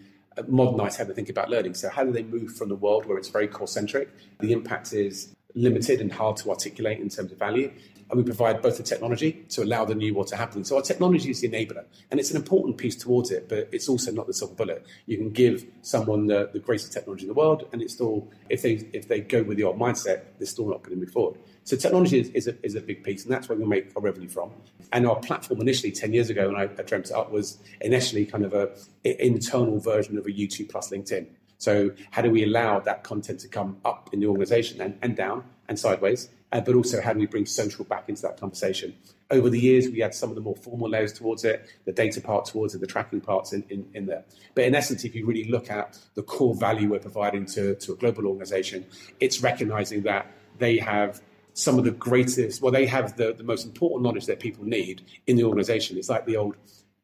modernize 0.49 0.97
how 0.97 1.05
they 1.05 1.13
think 1.13 1.29
about 1.29 1.51
learning. 1.51 1.75
So, 1.75 1.91
how 1.91 2.05
do 2.05 2.13
they 2.13 2.23
move 2.23 2.57
from 2.57 2.69
the 2.69 2.77
world 2.77 3.07
where 3.07 3.19
it's 3.19 3.29
very 3.29 3.49
course 3.49 3.73
centric? 3.73 4.09
The 4.41 4.53
impact 4.53 4.93
is 4.93 5.35
limited 5.55 6.01
and 6.01 6.11
hard 6.11 6.37
to 6.39 6.51
articulate 6.51 7.01
in 7.01 7.09
terms 7.09 7.33
of 7.33 7.39
value 7.39 7.71
and 8.13 8.19
we 8.19 8.25
provide 8.25 8.61
both 8.61 8.77
the 8.77 8.83
technology 8.83 9.43
to 9.49 9.63
allow 9.63 9.87
the 9.87 9.95
new 9.95 10.15
world 10.15 10.27
to 10.29 10.37
happen. 10.37 10.63
So 10.65 10.77
our 10.77 10.83
technology 10.83 11.31
is 11.31 11.41
the 11.41 11.49
enabler, 11.49 11.87
and 12.11 12.21
it's 12.21 12.31
an 12.31 12.37
important 12.37 12.77
piece 12.77 12.95
towards 12.95 13.31
it, 13.31 13.49
but 13.49 13.71
it's 13.73 13.89
also 13.89 14.13
not 14.13 14.27
the 14.27 14.35
silver 14.35 14.55
bullet. 14.55 14.87
You 15.07 15.17
can 15.17 15.31
give 15.31 15.65
someone 15.81 16.27
the, 16.27 16.51
the 16.53 16.59
greatest 16.59 16.93
technology 16.93 17.23
in 17.23 17.29
the 17.29 17.35
world, 17.35 17.67
and 17.73 17.81
it's 17.81 17.95
still, 17.95 18.31
if 18.51 18.61
they 18.61 18.73
if 18.93 19.09
they 19.09 19.21
go 19.21 19.43
with 19.43 19.57
the 19.57 19.65
old 19.65 19.79
mindset, 19.79 20.25
they're 20.37 20.47
still 20.47 20.69
not 20.69 20.83
going 20.83 20.95
to 20.95 21.01
move 21.01 21.11
forward. 21.11 21.39
So 21.65 21.75
technology 21.75 22.21
is, 22.21 22.29
is, 22.31 22.49
a, 22.49 22.67
is 22.67 22.75
a 22.75 22.83
big 22.83 23.03
piece, 23.03 23.25
and 23.25 23.33
that's 23.33 23.49
where 23.49 23.57
we 23.57 23.65
make 23.65 23.91
our 23.97 24.03
revenue 24.03 24.29
from. 24.29 24.51
And 24.93 25.07
our 25.07 25.17
platform 25.17 25.63
initially, 25.63 25.91
10 25.91 26.13
years 26.13 26.29
ago, 26.29 26.49
when 26.49 26.57
I, 26.57 26.65
I 26.65 26.83
dreamt 26.83 27.07
it 27.07 27.13
up, 27.13 27.33
was 27.33 27.61
initially 27.81 28.27
kind 28.27 28.45
of 28.45 28.53
a, 28.53 28.73
a 29.07 29.27
internal 29.27 29.81
version 29.81 30.19
of 30.19 30.27
a 30.27 30.31
YouTube 30.31 30.69
plus 30.69 30.91
LinkedIn. 30.91 31.29
So 31.57 31.93
how 32.11 32.21
do 32.21 32.31
we 32.31 32.45
allow 32.45 32.81
that 32.81 33.05
content 33.05 33.41
to 33.41 33.49
come 33.49 33.79
up 33.87 34.11
in 34.13 34.21
the 34.21 34.27
organization 34.27 34.83
and, 34.83 34.99
and 35.01 35.17
down 35.17 35.45
and 35.69 35.79
sideways? 35.79 36.29
Uh, 36.53 36.61
but 36.61 36.75
also 36.75 37.01
how 37.01 37.13
do 37.13 37.19
we 37.19 37.27
bring 37.27 37.47
social 37.47 37.85
back 37.85 38.09
into 38.09 38.23
that 38.23 38.39
conversation? 38.39 38.95
Over 39.31 39.49
the 39.49 39.59
years, 39.59 39.89
we 39.89 40.01
had 40.01 40.15
some 40.15 40.29
of 40.29 40.35
the 40.35 40.43
more 40.43 40.57
formal 40.57 40.91
layers 40.91 41.13
towards 41.13 41.45
it, 41.45 41.67
the 41.87 41.93
data 41.93 42.21
part 42.21 42.45
towards 42.45 42.75
it, 42.75 42.81
the 42.81 42.87
tracking 42.87 43.21
parts 43.21 43.53
in, 43.53 43.65
in, 43.71 43.89
in 43.95 44.07
there. 44.07 44.25
But 44.55 44.65
in 44.65 44.75
essence, 44.75 45.05
if 45.05 45.15
you 45.15 45.25
really 45.25 45.51
look 45.51 45.71
at 45.71 45.99
the 46.15 46.23
core 46.23 46.55
value 46.55 46.91
we're 46.91 46.99
providing 46.99 47.47
to, 47.47 47.75
to 47.77 47.93
a 47.93 47.97
global 47.97 48.27
organization, 48.27 48.85
it's 49.21 49.43
recognizing 49.43 50.03
that 50.03 50.31
they 50.59 50.77
have 50.77 51.23
some 51.55 51.79
of 51.79 51.85
the 51.85 51.91
greatest, 51.91 52.61
well, 52.61 52.73
they 52.73 52.87
have 52.87 53.17
the, 53.17 53.33
the 53.33 53.45
most 53.45 53.65
important 53.65 54.03
knowledge 54.03 54.27
that 54.27 54.39
people 54.39 54.65
need 54.65 55.03
in 55.27 55.37
the 55.37 55.45
organization. 55.45 55.97
It's 55.97 56.11
like 56.11 56.27
the 56.27 56.37
old 56.37 56.57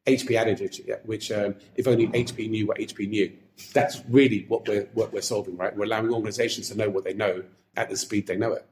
HP 0.07 0.37
adage, 0.37 0.81
which 1.05 1.33
um, 1.33 1.55
if 1.77 1.87
only 1.87 2.09
HP 2.09 2.49
knew 2.49 2.67
what 2.67 2.79
HP 2.79 3.09
knew. 3.09 3.33
That's 3.73 4.03
really 4.09 4.45
what 4.49 4.69
we're, 4.69 4.89
what 4.95 5.13
we're 5.13 5.21
solving, 5.21 5.57
right? 5.57 5.75
We're 5.77 5.85
allowing 5.85 6.13
organizations 6.13 6.69
to 6.69 6.79
know 6.79 6.89
what 6.89 7.05
they 7.05 7.15
know 7.15 7.43
at 7.77 7.91
the 7.91 7.97
speed 7.97 8.27
they 8.27 8.37
know 8.37 8.53
it. 8.53 8.67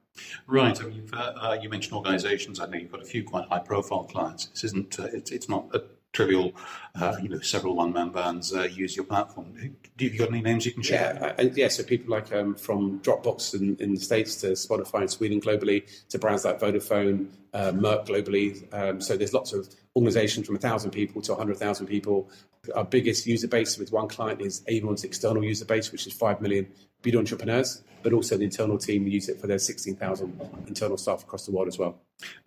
Right. 0.46 0.80
I 0.80 0.86
mean, 0.86 1.08
uh, 1.12 1.58
you 1.60 1.68
mentioned 1.68 1.94
organisations. 1.94 2.60
I 2.60 2.66
know 2.66 2.78
you've 2.78 2.92
got 2.92 3.02
a 3.02 3.06
few 3.06 3.24
quite 3.24 3.48
high-profile 3.48 4.04
clients. 4.04 4.46
This 4.46 4.64
isn't. 4.64 4.98
Uh, 4.98 5.08
it's, 5.12 5.30
it's 5.30 5.48
not 5.48 5.66
a 5.74 5.82
trivial. 6.16 6.52
Uh, 6.98 7.14
you 7.22 7.28
know, 7.28 7.38
several 7.40 7.76
one-man 7.76 8.08
bands 8.08 8.54
uh, 8.54 8.62
use 8.62 8.96
your 8.96 9.04
platform. 9.04 9.52
Do 9.96 10.06
you 10.06 10.18
got 10.18 10.30
any 10.30 10.40
names 10.40 10.64
you 10.64 10.72
can 10.72 10.82
share? 10.82 11.34
Yeah. 11.38 11.48
yeah 11.54 11.68
so 11.68 11.82
people 11.82 12.10
like 12.10 12.32
um, 12.32 12.54
from 12.54 13.00
Dropbox 13.00 13.54
in, 13.54 13.76
in, 13.76 13.94
the 13.94 14.00
states 14.00 14.36
to 14.36 14.48
Spotify 14.52 15.02
in 15.02 15.08
Sweden 15.08 15.40
globally 15.40 15.84
to 16.08 16.18
brands 16.18 16.46
like 16.46 16.58
Vodafone, 16.58 17.28
uh, 17.52 17.72
Merck 17.72 18.06
globally. 18.06 18.46
Um, 18.72 19.00
so 19.00 19.16
there's 19.16 19.34
lots 19.34 19.52
of 19.52 19.68
organisations 19.94 20.46
from 20.46 20.56
a 20.56 20.58
thousand 20.58 20.92
people 20.92 21.20
to 21.22 21.34
hundred 21.34 21.58
thousand 21.58 21.86
people. 21.86 22.30
Our 22.74 22.84
biggest 22.84 23.26
user 23.26 23.46
base 23.46 23.78
with 23.78 23.92
one 23.92 24.08
client 24.08 24.40
is 24.40 24.62
Avon's 24.66 25.04
external 25.04 25.44
user 25.44 25.66
base, 25.66 25.92
which 25.92 26.06
is 26.06 26.14
five 26.14 26.40
million 26.40 26.66
beauty 27.02 27.18
entrepreneurs 27.18 27.82
but 28.06 28.12
also 28.12 28.36
the 28.36 28.44
internal 28.44 28.78
team 28.78 29.04
use 29.08 29.28
it 29.28 29.40
for 29.40 29.48
their 29.48 29.58
16,000 29.58 30.40
internal 30.68 30.96
staff 30.96 31.24
across 31.24 31.44
the 31.44 31.50
world 31.50 31.66
as 31.66 31.76
well. 31.76 31.98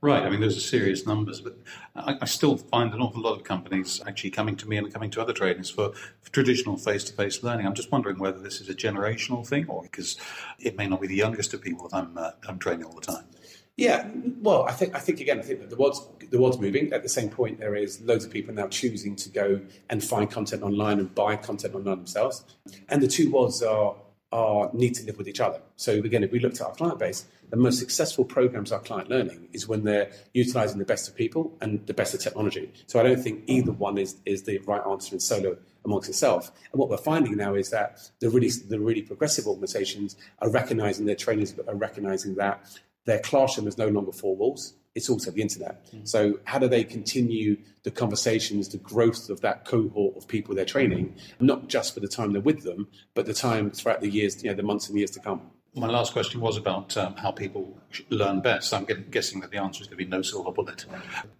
Right. 0.01 0.23
I 0.23 0.29
mean, 0.29 0.39
those 0.39 0.57
are 0.57 0.61
serious 0.61 1.05
numbers, 1.05 1.41
but 1.41 1.57
I, 1.95 2.17
I, 2.21 2.25
still 2.25 2.57
find 2.57 2.93
an 2.93 3.01
awful 3.01 3.21
lot 3.21 3.35
of 3.35 3.43
companies 3.43 4.01
actually 4.07 4.31
coming 4.31 4.55
to 4.57 4.67
me 4.67 4.77
and 4.77 4.91
coming 4.91 5.11
to 5.11 5.21
other 5.21 5.33
trainers 5.33 5.69
for, 5.69 5.93
for 6.21 6.31
traditional 6.31 6.77
face-to-face 6.77 7.43
learning. 7.43 7.67
I'm 7.67 7.75
just 7.75 7.91
wondering 7.91 8.17
whether 8.17 8.39
this 8.39 8.61
is 8.61 8.69
a 8.69 8.73
generational 8.73 9.45
thing 9.45 9.67
or 9.67 9.83
because 9.83 10.17
it 10.57 10.77
may 10.77 10.87
not 10.87 11.01
be 11.01 11.07
the 11.07 11.15
youngest 11.15 11.53
of 11.53 11.61
people 11.61 11.87
that 11.89 11.97
I'm, 11.97 12.17
uh, 12.17 12.31
I'm 12.47 12.57
training 12.57 12.85
all 12.85 12.93
the 12.93 13.01
time. 13.01 13.25
Yeah, 13.77 14.09
well, 14.41 14.63
I 14.63 14.73
think 14.73 14.93
I 14.93 14.99
think 14.99 15.21
again, 15.21 15.39
I 15.39 15.41
think 15.41 15.61
that 15.61 15.69
the 15.69 15.77
world's 15.77 16.05
the 16.29 16.37
world's 16.37 16.59
moving. 16.59 16.91
At 16.91 17.01
the 17.01 17.07
same 17.07 17.29
point, 17.29 17.61
there 17.61 17.75
is 17.75 18.01
loads 18.01 18.25
of 18.25 18.31
people 18.31 18.53
now 18.53 18.67
choosing 18.67 19.15
to 19.15 19.29
go 19.29 19.61
and 19.89 20.03
find 20.03 20.29
content 20.29 20.63
online 20.63 20.99
and 20.99 21.15
buy 21.15 21.37
content 21.37 21.75
online 21.75 21.95
themselves. 21.95 22.43
And 22.89 23.01
the 23.01 23.07
two 23.07 23.31
worlds 23.31 23.63
are 23.63 23.95
are 24.31 24.69
need 24.73 24.93
to 24.95 25.05
live 25.05 25.17
with 25.17 25.27
each 25.27 25.39
other. 25.39 25.61
So 25.75 25.93
again, 25.93 26.23
if 26.23 26.31
we 26.31 26.39
looked 26.39 26.61
at 26.61 26.67
our 26.67 26.73
client 26.73 26.99
base, 26.99 27.25
the 27.49 27.57
most 27.57 27.79
successful 27.79 28.23
programs 28.23 28.71
are 28.71 28.79
client 28.79 29.09
learning 29.09 29.47
is 29.53 29.67
when 29.67 29.83
they're 29.83 30.11
utilizing 30.33 30.77
the 30.77 30.85
best 30.85 31.07
of 31.09 31.15
people 31.15 31.57
and 31.61 31.85
the 31.87 31.93
best 31.93 32.13
of 32.13 32.19
technology. 32.19 32.71
So 32.85 32.99
I 32.99 33.03
don't 33.03 33.21
think 33.21 33.43
either 33.47 33.71
one 33.71 33.97
is, 33.97 34.17
is 34.25 34.43
the 34.43 34.59
right 34.59 34.81
answer 34.85 35.15
in 35.15 35.19
solo 35.19 35.57
amongst 35.83 36.09
itself. 36.09 36.51
And 36.71 36.79
what 36.79 36.89
we're 36.89 36.97
finding 36.97 37.35
now 37.37 37.55
is 37.55 37.71
that 37.71 38.09
the 38.19 38.29
really 38.29 38.49
the 38.49 38.79
really 38.79 39.01
progressive 39.01 39.47
organizations 39.47 40.15
are 40.39 40.49
recognizing 40.49 41.05
their 41.05 41.15
trainers 41.15 41.55
are 41.67 41.75
recognizing 41.75 42.35
that 42.35 42.79
their 43.05 43.19
classroom 43.19 43.67
is 43.67 43.77
no 43.77 43.87
longer 43.87 44.11
four 44.11 44.35
walls 44.35 44.73
it's 44.95 45.09
also 45.09 45.31
the 45.31 45.41
internet. 45.41 45.85
Mm. 45.91 46.07
So, 46.07 46.39
how 46.45 46.59
do 46.59 46.67
they 46.67 46.83
continue 46.83 47.57
the 47.83 47.91
conversations, 47.91 48.69
the 48.69 48.77
growth 48.77 49.29
of 49.29 49.41
that 49.41 49.65
cohort 49.65 50.17
of 50.17 50.27
people 50.27 50.55
they're 50.55 50.65
training, 50.65 51.15
not 51.39 51.67
just 51.67 51.93
for 51.93 51.99
the 51.99 52.07
time 52.07 52.33
they're 52.33 52.41
with 52.41 52.63
them, 52.63 52.87
but 53.13 53.25
the 53.25 53.33
time 53.33 53.71
throughout 53.71 54.01
the 54.01 54.09
years, 54.09 54.43
you 54.43 54.49
know, 54.49 54.55
the 54.55 54.63
months 54.63 54.89
and 54.89 54.97
years 54.97 55.11
to 55.11 55.19
come? 55.19 55.41
My 55.75 55.87
last 55.87 56.13
question 56.13 56.41
was 56.41 56.57
about 56.57 56.97
um, 56.97 57.15
how 57.15 57.31
people 57.31 57.77
learn 58.09 58.41
best. 58.41 58.73
I'm 58.73 58.85
guessing 58.85 59.39
that 59.41 59.51
the 59.51 59.57
answer 59.57 59.81
is 59.81 59.87
going 59.87 59.99
to 59.99 60.03
be 60.03 60.09
no 60.09 60.23
silver 60.23 60.51
bullet. 60.51 60.85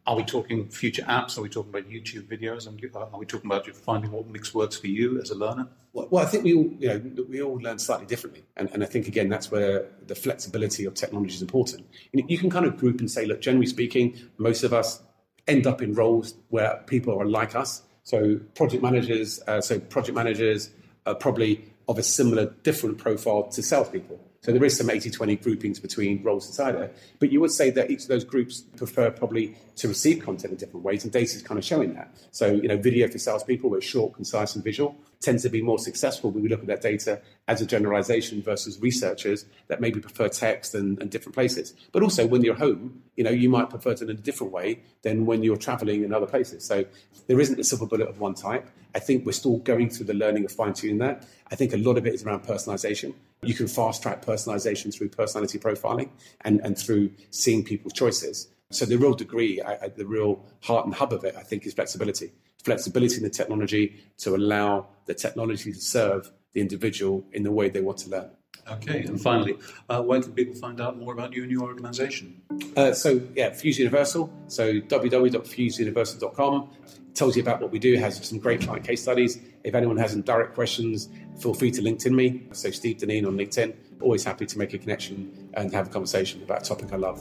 Are 0.06 0.16
we 0.16 0.24
talking 0.24 0.70
future 0.70 1.02
apps? 1.04 1.38
Are 1.38 1.42
we 1.42 1.50
talking 1.50 1.72
about 1.72 1.90
YouTube 1.90 2.28
videos? 2.28 2.68
Are 2.68 3.18
we 3.18 3.26
talking 3.26 3.50
about 3.50 3.68
finding 3.76 4.12
what 4.12 4.28
mix 4.28 4.54
works 4.54 4.78
for 4.78 4.86
you 4.86 5.20
as 5.20 5.32
a 5.32 5.36
learner? 5.36 5.68
Well, 5.94 6.08
well 6.12 6.24
I 6.24 6.28
think 6.28 6.44
we 6.44 6.54
all, 6.54 6.72
you 6.78 6.88
know, 6.88 7.26
we 7.28 7.42
all 7.42 7.56
learn 7.56 7.80
slightly 7.80 8.06
differently, 8.06 8.44
and, 8.56 8.70
and 8.72 8.84
I 8.84 8.86
think 8.86 9.08
again 9.08 9.30
that's 9.30 9.50
where 9.50 9.88
the 10.06 10.16
flexibility 10.16 10.86
of 10.86 10.94
technology 10.94 11.34
is 11.34 11.42
important. 11.42 11.88
You 12.14 12.38
can 12.38 12.52
kind 12.52 12.66
of 12.66 12.78
group 12.78 13.00
and 13.00 13.10
say, 13.10 13.26
look, 13.26 13.42
generally 13.42 13.66
speaking, 13.66 14.16
most 14.38 14.64
of 14.64 14.74
us 14.74 15.02
end 15.48 15.66
up 15.66 15.82
in 15.82 15.96
roles 15.96 16.36
where 16.50 16.84
people 16.86 17.20
are 17.20 17.26
like 17.26 17.56
us. 17.56 17.82
So 18.04 18.40
project 18.54 18.84
managers, 18.84 19.42
uh, 19.48 19.62
so 19.62 19.80
project 19.80 20.16
managers 20.16 20.70
are 21.08 21.16
probably 21.16 21.66
of 21.90 21.98
a 21.98 22.04
similar, 22.04 22.46
different 22.64 23.00
profile 23.00 23.50
to 23.50 23.64
salespeople. 23.64 24.20
So 24.42 24.54
there 24.54 24.64
is 24.64 24.78
some 24.78 24.88
80-20 24.88 25.44
groupings 25.44 25.80
between 25.80 26.24
roles 26.24 26.48
inside 26.48 26.76
it. 26.76 26.96
But 27.20 27.32
you 27.32 27.42
would 27.42 27.52
say 27.52 27.72
that 27.72 27.90
each 27.90 28.04
of 28.04 28.08
those 28.08 28.24
groups 28.24 28.62
prefer 28.62 29.12
probably 29.12 29.58
to 29.78 29.88
receive 29.90 30.24
content 30.24 30.54
in 30.54 30.58
different 30.58 30.86
ways, 30.86 31.04
and 31.04 31.12
data 31.12 31.36
is 31.36 31.42
kind 31.42 31.58
of 31.58 31.66
showing 31.66 31.96
that. 31.96 32.16
So, 32.32 32.54
you 32.54 32.70
know, 32.70 32.78
video 32.78 33.08
for 33.10 33.18
salespeople, 33.18 33.70
where 33.70 33.80
it's 33.80 33.88
short, 33.88 34.14
concise, 34.14 34.56
and 34.56 34.64
visual, 34.64 34.96
tends 35.22 35.44
to 35.44 35.50
be 35.50 35.62
more 35.62 35.80
successful 35.80 36.32
when 36.32 36.44
we 36.44 36.50
look 36.50 36.62
at 36.62 36.68
that 36.68 36.82
data 36.82 37.22
as 37.48 37.62
a 37.62 37.66
generalization 37.66 38.42
versus 38.42 38.80
researchers 38.80 39.46
that 39.68 39.82
maybe 39.82 40.00
prefer 40.00 40.30
text 40.30 40.74
and, 40.74 41.00
and 41.02 41.12
different 41.12 41.36
places. 41.36 41.74
But 41.92 42.04
also 42.04 42.26
when 42.26 42.42
you're 42.42 42.56
home, 42.56 43.04
you 43.18 43.24
know, 43.24 43.30
you 43.30 43.50
might 43.50 43.70
prefer 43.70 43.92
it 43.92 44.02
in 44.02 44.10
a 44.10 44.14
different 44.14 44.54
way 44.54 44.80
than 45.02 45.26
when 45.26 45.44
you're 45.44 45.58
traveling 45.58 46.04
in 46.04 46.14
other 46.14 46.26
places. 46.26 46.64
So 46.64 46.86
there 47.28 47.40
isn't 47.40 47.60
a 47.60 47.64
silver 47.64 47.86
bullet 47.86 48.08
of 48.08 48.20
one 48.20 48.34
type. 48.34 48.70
I 48.96 49.00
think 49.00 49.26
we're 49.26 49.34
still 49.34 49.58
going 49.58 49.90
through 49.90 50.06
the 50.06 50.14
learning 50.14 50.46
of 50.46 50.52
fine 50.52 50.74
tuning 50.74 51.00
that. 51.00 51.28
I 51.52 51.56
think 51.56 51.74
a 51.74 51.78
lot 51.78 51.98
of 51.98 52.08
it 52.08 52.14
is 52.14 52.24
around 52.24 52.44
personalization. 52.44 53.14
You 53.44 53.54
can 53.54 53.68
fast 53.68 54.02
track 54.02 54.26
personalization 54.26 54.94
through 54.94 55.10
personality 55.10 55.60
profiling 55.60 56.10
and, 56.42 56.62
and 56.62 56.78
through 56.78 57.12
seeing 57.30 57.64
people's 57.64 57.94
choices. 57.94 58.48
So 58.72 58.86
the 58.86 58.98
real 58.98 59.14
degree, 59.14 59.62
I, 59.62 59.86
I, 59.86 59.88
the 59.90 60.06
real 60.06 60.46
heart 60.62 60.86
and 60.86 60.94
hub 60.94 61.12
of 61.12 61.24
it, 61.24 61.36
I 61.36 61.42
think, 61.42 61.66
is 61.66 61.74
flexibility. 61.74 62.32
Flexibility 62.64 63.18
in 63.18 63.24
the 63.24 63.30
technology 63.30 64.04
to 64.20 64.36
allow 64.36 64.88
the 65.06 65.14
technology 65.14 65.72
to 65.72 65.80
serve 65.80 66.32
the 66.54 66.62
individual 66.62 67.26
in 67.32 67.44
the 67.44 67.52
way 67.52 67.70
they 67.70 67.82
want 67.82 67.98
to 68.00 68.10
learn. 68.10 68.30
Okay, 68.72 69.04
and 69.04 69.20
finally, 69.20 69.58
uh, 69.90 70.02
where 70.02 70.22
can 70.22 70.32
people 70.34 70.54
find 70.54 70.80
out 70.80 70.98
more 70.98 71.14
about 71.14 71.34
you 71.34 71.42
and 71.44 71.52
your 71.52 71.64
organization? 71.64 72.42
Uh, 72.78 72.94
so, 72.94 73.20
yeah, 73.36 73.52
Fuse 73.52 73.80
Universal. 73.80 74.32
So, 74.48 74.74
www.fuseuniversal.com 74.74 76.70
tells 77.16 77.36
you 77.36 77.42
about 77.42 77.62
what 77.62 77.72
we 77.72 77.80
do, 77.80 77.98
has 77.98 78.24
some 78.26 78.38
great 78.38 78.62
client 78.62 78.86
case 78.86 79.02
studies. 79.02 79.40
If 79.64 79.74
anyone 79.74 79.98
has 79.98 80.14
any 80.14 80.22
direct 80.22 80.54
questions, 80.54 81.10
feel 81.40 81.54
free 81.54 81.72
to 81.72 81.82
LinkedIn 81.82 82.12
me. 82.12 82.44
So, 82.52 82.70
Steve 82.70 82.98
Dineen 82.98 83.26
on 83.26 83.36
LinkedIn. 83.38 83.74
Always 84.02 84.24
happy 84.24 84.46
to 84.46 84.58
make 84.58 84.74
a 84.74 84.78
connection 84.78 85.50
and 85.56 85.74
have 85.74 85.88
a 85.88 85.90
conversation 85.90 86.42
about 86.44 86.62
a 86.62 86.66
topic 86.66 86.94
I 86.94 86.98
love. 86.98 87.20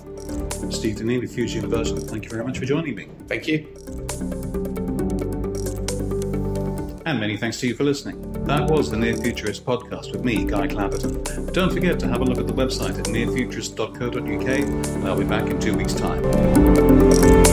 Steve 0.70 0.96
Dineen 0.96 1.20
with 1.20 1.34
Fuse 1.34 1.54
Universal, 1.54 2.00
thank 2.00 2.24
you 2.24 2.30
very 2.30 2.44
much 2.44 2.58
for 2.58 2.66
joining 2.66 2.94
me. 2.94 3.08
Thank 3.26 3.48
you. 3.48 4.57
And 7.08 7.18
many 7.18 7.38
thanks 7.38 7.58
to 7.60 7.66
you 7.66 7.74
for 7.74 7.84
listening. 7.84 8.44
That 8.44 8.68
was 8.68 8.90
the 8.90 8.96
Near 8.98 9.16
Futurist 9.16 9.64
podcast 9.64 10.12
with 10.12 10.26
me, 10.26 10.44
Guy 10.44 10.68
Clapperton. 10.68 11.54
Don't 11.54 11.72
forget 11.72 11.98
to 12.00 12.06
have 12.06 12.20
a 12.20 12.24
look 12.24 12.36
at 12.36 12.46
the 12.46 12.52
website 12.52 12.98
at 12.98 13.06
nearfuturist.co.uk, 13.06 14.48
and 14.94 15.08
I'll 15.08 15.18
be 15.18 15.24
back 15.24 15.48
in 15.48 15.58
two 15.58 15.74
weeks' 15.74 15.94
time. 15.94 17.47